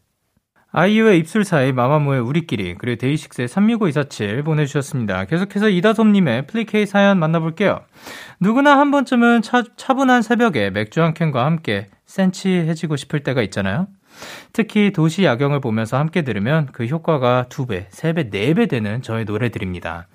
[0.72, 5.24] 아이유의 입술 사이, 마마무의 우리끼리, 그리고 데이식스의 365247 보내주셨습니다.
[5.26, 7.80] 계속해서 이다솜님의 플리케이 사연 만나볼게요.
[8.42, 13.88] 누구나 한 번쯤은 차, 차분한 새벽에 맥주 한 캔과 함께 센치해지고 싶을 때가 있잖아요.
[14.54, 20.08] 특히 도시 야경을 보면서 함께 들으면 그 효과가 2배, 3배, 4배 되는 저의 노래들입니다.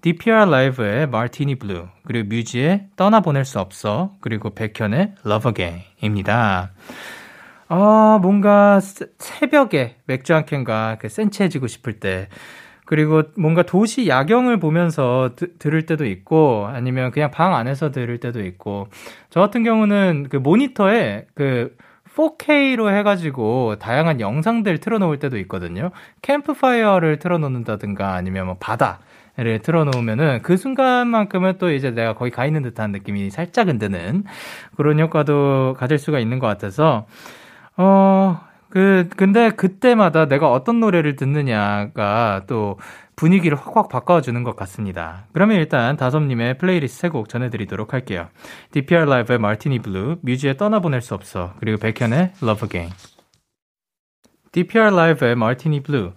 [0.00, 6.72] DPR 라이브의 마티니 블루, 그리고 뮤지의 떠나보낼 수 없어, 그리고 백현의 Love Again입니다.
[7.68, 12.28] 아, 뭔가 새- 새벽에 맥주 한 캔과 그 센치해지고 싶을 때,
[12.84, 18.44] 그리고 뭔가 도시 야경을 보면서 드- 들을 때도 있고, 아니면 그냥 방 안에서 들을 때도
[18.44, 18.88] 있고,
[19.30, 21.74] 저 같은 경우는 그 모니터에 그
[22.14, 25.90] 4K로 해가지고 다양한 영상들 틀어놓을 때도 있거든요.
[26.22, 29.00] 캠프파이어를 틀어놓는다든가 아니면 뭐 바다
[29.36, 34.22] 를 틀어놓으면은 그 순간만큼은 또 이제 내가 거기 가 있는 듯한 느낌이 살짝은 드는
[34.76, 37.06] 그런 효과도 가질 수가 있는 것 같아서,
[37.76, 38.40] 어,
[38.74, 42.76] 그, 근데 그때마다 내가 어떤 노래를 듣느냐가 또
[43.14, 45.26] 분위기를 확확 바꿔주는 것 같습니다.
[45.32, 48.28] 그러면 일단 다솜님의 플레이리스트 세 곡 전해드리도록 할게요.
[48.72, 52.92] DPR 라이브의 마티니 블루, 뮤지의 떠나보낼 수 없어, 그리고 백현의 Love Again.
[54.50, 56.12] DPR 라이브의 마티니 블루,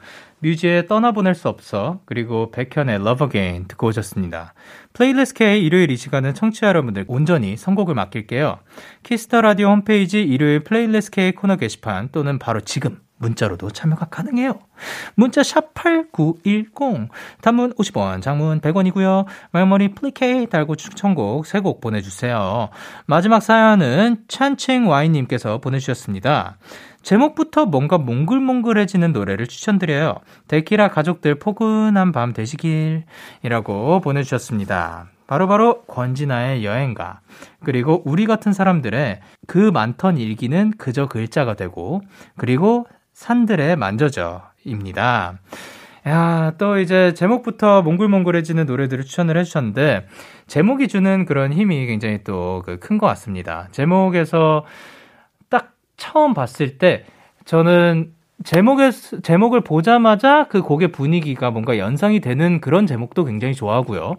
[0.48, 4.54] 뮤지의 떠나보낼 수 없어, 그리고 백현의 Love Again 듣고 오셨습니다.
[4.94, 8.60] playlist K 일요일 이 시간은 청취자 여러분들 온전히 선곡을 맡길게요.
[9.04, 14.60] Kiss the Radio 홈페이지 일요일 playlist K 코너 게시판 또는 바로 지금 문자로도 참여가 가능해요.
[15.16, 17.10] 문자 샵 8910
[17.42, 19.26] 단문 50원, 장문 100원이고요.
[19.52, 22.70] 말머리 플리케이 달고 추천곡 3곡 보내주세요.
[23.06, 26.58] 마지막 사연은 찬칭 와이님께서 보내주셨습니다.
[27.08, 30.16] 제목부터 뭔가 몽글몽글해지는 노래를 추천드려요.
[30.50, 35.08] 데키라 가족들 포근한 밤 되시길이라고 보내주셨습니다.
[35.26, 37.22] 바로 바로 권진아의 여행가
[37.64, 42.02] 그리고 우리 같은 사람들의 그 많던 일기는 그저 글자가 되고
[42.38, 45.40] 그리고 산들의 만져져입니다.
[46.08, 50.08] 야, 또 이제 제목부터 몽글몽글해지는 노래들을 추천을 해주셨는데,
[50.48, 53.68] 제목이 주는 그런 힘이 굉장히 또 큰 것 같습니다.
[53.72, 54.97] 제목에서 딱
[55.98, 57.04] 처음 봤을 때,
[57.46, 64.18] 저는 제목에, 제목을 보자마자 그 곡의 분위기가 뭔가 연상이 되는 그런 제목도 굉장히 좋아하고요.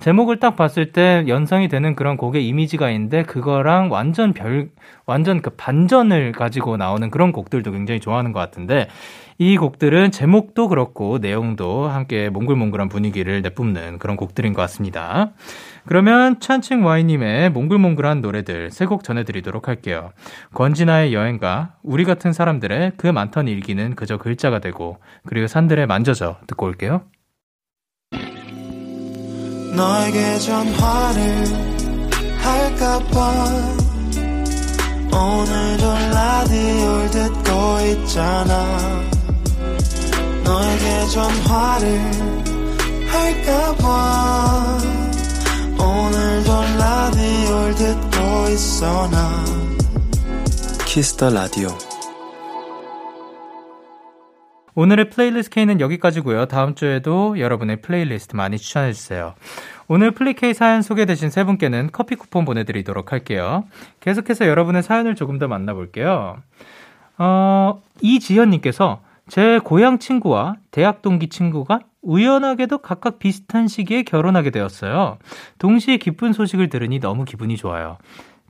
[0.00, 4.68] 제목을 딱 봤을 때 연상이 되는 그런 곡의 이미지가 있는데 그거랑 완전 별
[5.06, 8.88] 완전 그 반전을 가지고 나오는 그런 곡들도 굉장히 좋아하는 것 같은데
[9.38, 15.32] 이 곡들은 제목도 그렇고 내용도 함께 몽글몽글한 분위기를 내뿜는 그런 곡들인 것 같습니다.
[15.86, 20.12] 그러면 찬칭 와이님의 몽글몽글한 노래들 세 곡 전해드리도록 할게요.
[20.54, 26.66] 권진아의 여행가, 우리 같은 사람들의 그 많던 일기는 그저 글자가 되고, 그리고 산들의 만져져 듣고
[26.66, 27.02] 올게요.
[29.76, 31.44] 너에게 전화를
[32.38, 33.34] 할까봐
[35.12, 39.02] 오늘도 라디오를 듣고 있잖아
[40.44, 42.00] 너에게 전화를
[43.08, 44.78] 할까봐
[45.84, 49.44] 오늘도 라디오를 듣고 있어 나
[50.86, 51.68] Kiss the Radio
[54.76, 56.46] 오늘의 playlist K는 여기까지고요.
[56.46, 59.34] 다음 주에도 여러분의 플레이리스트 많이 추천해 주세요.
[59.86, 63.64] 오늘 플리케이 사연 소개되신 세 분께는 커피 쿠폰 보내드리도록 할게요.
[64.00, 66.38] 계속해서 여러분의 사연을 조금 더 만나볼게요.
[67.18, 75.18] 어, 이지현님께서 제 고향 친구와 대학 동기 친구가 우연하게도 각각 비슷한 시기에 결혼하게 되었어요.
[75.58, 77.96] 동시에 기쁜 소식을 들으니 너무 기분이 좋아요.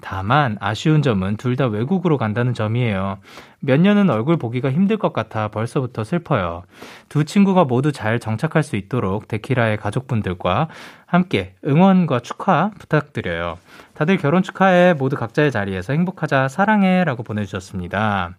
[0.01, 3.19] 다만 아쉬운 점은 둘 다 외국으로 간다는 점이에요.
[3.61, 6.65] 몇 년은 얼굴 보기가 힘들 것 같아 벌써부터 슬퍼요.
[7.09, 10.69] 두 친구가 모두 잘 정착할 수 있도록 데키라의 가족분들과
[11.07, 13.57] 함께 응원과 축하 부탁드려요.
[13.95, 14.95] 다들 결혼 축하해.
[14.95, 16.49] 모두 각자의 자리에서 행복하자.
[16.49, 17.05] 사랑해.
[17.05, 18.35] 라고 보내주셨습니다.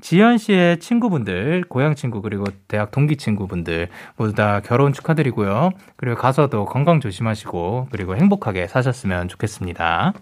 [0.00, 5.70] 지현 씨의 친구분들, 고향 친구, 그리고 대학 동기 친구분들 모두 다 결혼 축하드리고요.
[5.96, 10.12] 그리고 가서도 건강 조심하시고, 그리고 행복하게 사셨으면 좋겠습니다.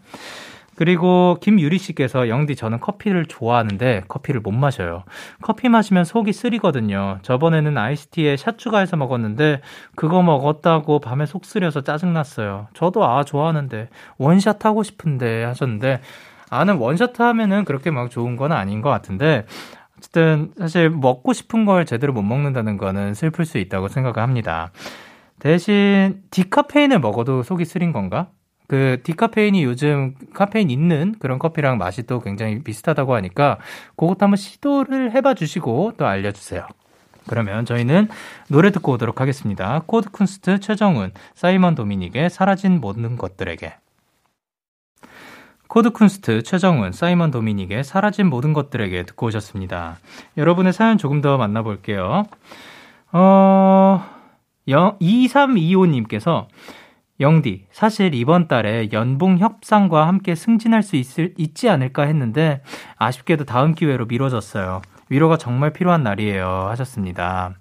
[0.76, 5.04] 그리고 김유리 씨께서 영디 저는 커피를 좋아하는데 커피를 못 마셔요.
[5.40, 7.18] 커피 마시면 속이 쓰리거든요.
[7.22, 9.60] 저번에는 아이스티에 샷 추가해서 먹었는데
[9.94, 12.68] 그거 먹었다고 밤에 속 쓰려서 짜증났어요.
[12.74, 16.00] 저도 아 좋아하는데 원샷 하고 싶은데 하셨는데
[16.54, 19.46] 아는 원샷 하면은 그렇게 막 좋은 건 아닌 것 같은데
[19.98, 24.70] 어쨌든 사실 먹고 싶은 걸 제대로 못 먹는다는 거는 슬플 수 있다고 생각을 합니다.
[25.38, 28.28] 대신 디카페인을 먹어도 속이 쓰린 건가?
[28.66, 33.58] 그 디카페인이 요즘 카페인 있는 그런 커피랑 맛이 또 굉장히 비슷하다고 하니까
[33.96, 36.66] 그것도 한번 시도를 해봐 주시고 또 알려주세요.
[37.26, 38.08] 그러면 저희는
[38.48, 39.82] 노래 듣고 오도록 하겠습니다.
[39.86, 43.74] 코드 쿤스트 최정훈, 사이먼 도미닉의 사라진 모든 것들에게.
[45.68, 49.98] 코드 쿤스트 최정훈, 사이먼 도미닉의 사라진 모든 것들에게 듣고 오셨습니다.
[50.36, 52.24] 여러분의 사연 조금 더 만나볼게요.
[53.12, 54.04] 어,
[54.66, 56.46] 2325님께서
[57.20, 62.60] 영디, 사실 이번 달에 연봉 협상과 함께 승진할 수 있을, 있지 않을까 했는데
[62.96, 64.82] 아쉽게도 다음 기회로 미뤄졌어요.
[65.08, 66.66] 위로가 정말 필요한 날이에요.
[66.70, 67.54] 하셨습니다.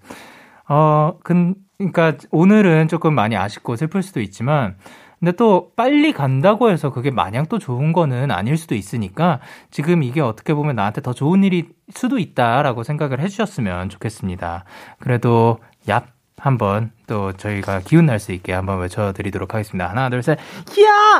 [0.67, 4.75] 어, 근, 그니까 오늘은 조금 많이 아쉽고 슬플 수도 있지만
[5.23, 9.39] 근데 또 빨리 간다고 해서 그게 마냥 또 좋은 거는 아닐 수도 있으니까
[9.71, 14.65] 지금 이게 어떻게 보면 나한테 더 좋은 일일 수도 있다라고 생각을 해주셨으면 좋겠습니다.
[14.99, 16.03] 그래도 얍
[16.35, 19.89] 한번 또 저희가 기운 날 수 있게 한번 외쳐드리도록 하겠습니다.
[19.89, 21.19] 하나, 둘, 셋, 야!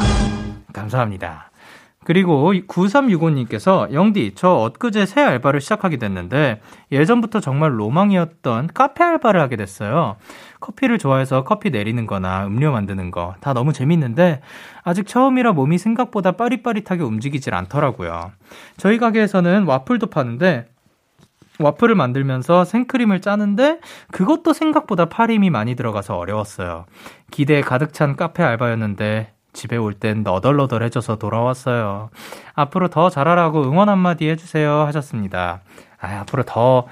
[0.74, 1.52] 감사합니다.
[2.04, 6.60] 그리고 9365님께서 영디, 저 엊그제 새 알바를 시작하게 됐는데
[6.92, 10.18] 예전부터 정말 로망이었던 카페 알바를 하게 됐어요.
[10.64, 14.40] 커피를 좋아해서 커피 내리는 거나 음료 만드는 거 다 너무 재밌는데
[14.84, 18.32] 아직 처음이라 몸이 생각보다 빠릿빠릿하게 움직이질 않더라고요.
[18.78, 20.68] 저희 가게에서는 와플도 파는데
[21.60, 23.80] 와플을 만들면서 생크림을 짜는데
[24.12, 26.86] 그것도 생각보다 팔 힘이 많이 들어가서 어려웠어요.
[27.32, 32.10] 기대에 가득 찬 카페 알바였는데 집에 올 땐 너덜너덜해져서 돌아왔어요.
[32.56, 35.62] 앞으로 더 잘하라고 응원 한마디 해주세요 하셨습니다.
[36.02, 36.88] 아, 앞으로 더,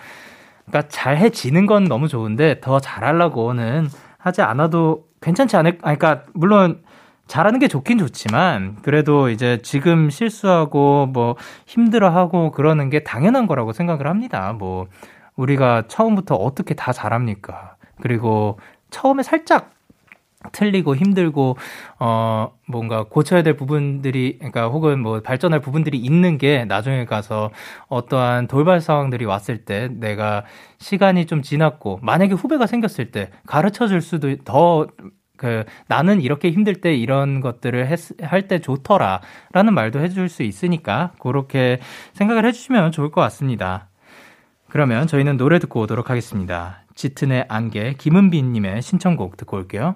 [0.71, 6.81] 그러니까 잘 해지는 건 너무 좋은데 더 잘하려고는 하지 않아도 괜찮지 않을, 아, 그러니까 물론
[7.27, 14.07] 잘하는 게 좋긴 좋지만 그래도 이제 지금 실수하고 뭐 힘들어하고 그러는 게 당연한 거라고 생각을
[14.07, 14.53] 합니다.
[14.57, 14.87] 뭐
[15.35, 17.75] 우리가 처음부터 어떻게 다 잘합니까?
[18.01, 18.59] 그리고
[18.89, 19.71] 처음에 살짝
[20.51, 21.57] 틀리고 힘들고
[21.99, 27.51] 어 뭔가 고쳐야 될 부분들이 그러니까 혹은 뭐 발전할 부분들이 있는 게 나중에 가서
[27.87, 30.43] 어떠한 돌발 상황들이 왔을 때 내가
[30.79, 36.95] 시간이 좀 지났고 만약에 후배가 생겼을 때 가르쳐 줄 수도 더그 나는 이렇게 힘들 때
[36.95, 37.87] 이런 것들을
[38.21, 41.79] 할 때 좋더라라는 말도 해줄 수 있으니까 그렇게
[42.13, 43.89] 생각을 해주시면 좋을 것 같습니다.
[44.69, 46.83] 그러면 저희는 노래 듣고 오도록 하겠습니다.
[46.95, 49.95] 짙은의 안개 김은빈님의 신청곡 듣고 올게요.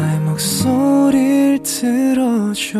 [0.41, 2.79] 목소리를 들어줘.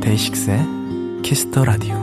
[0.00, 0.60] 데이식스의
[1.24, 1.96] 키스 더 라디오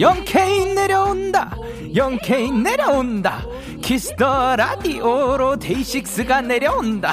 [0.00, 1.56] 영케이 내려온다.
[1.94, 3.44] 영케이 내려온다.
[3.80, 7.12] 키스 더 라디오로 데이식스가 내려온다.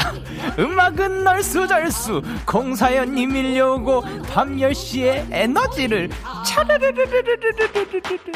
[0.57, 2.23] 음악은 얼쑤절쑤.
[2.47, 4.01] 공사연이 밀려오고
[4.33, 6.09] 밤 10시에 에너지를
[6.43, 8.31] 차르르르르르르르르르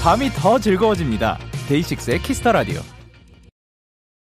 [0.00, 1.36] 밤이 더 즐거워집니다
[1.68, 2.80] 데이식스의 키스터 라디오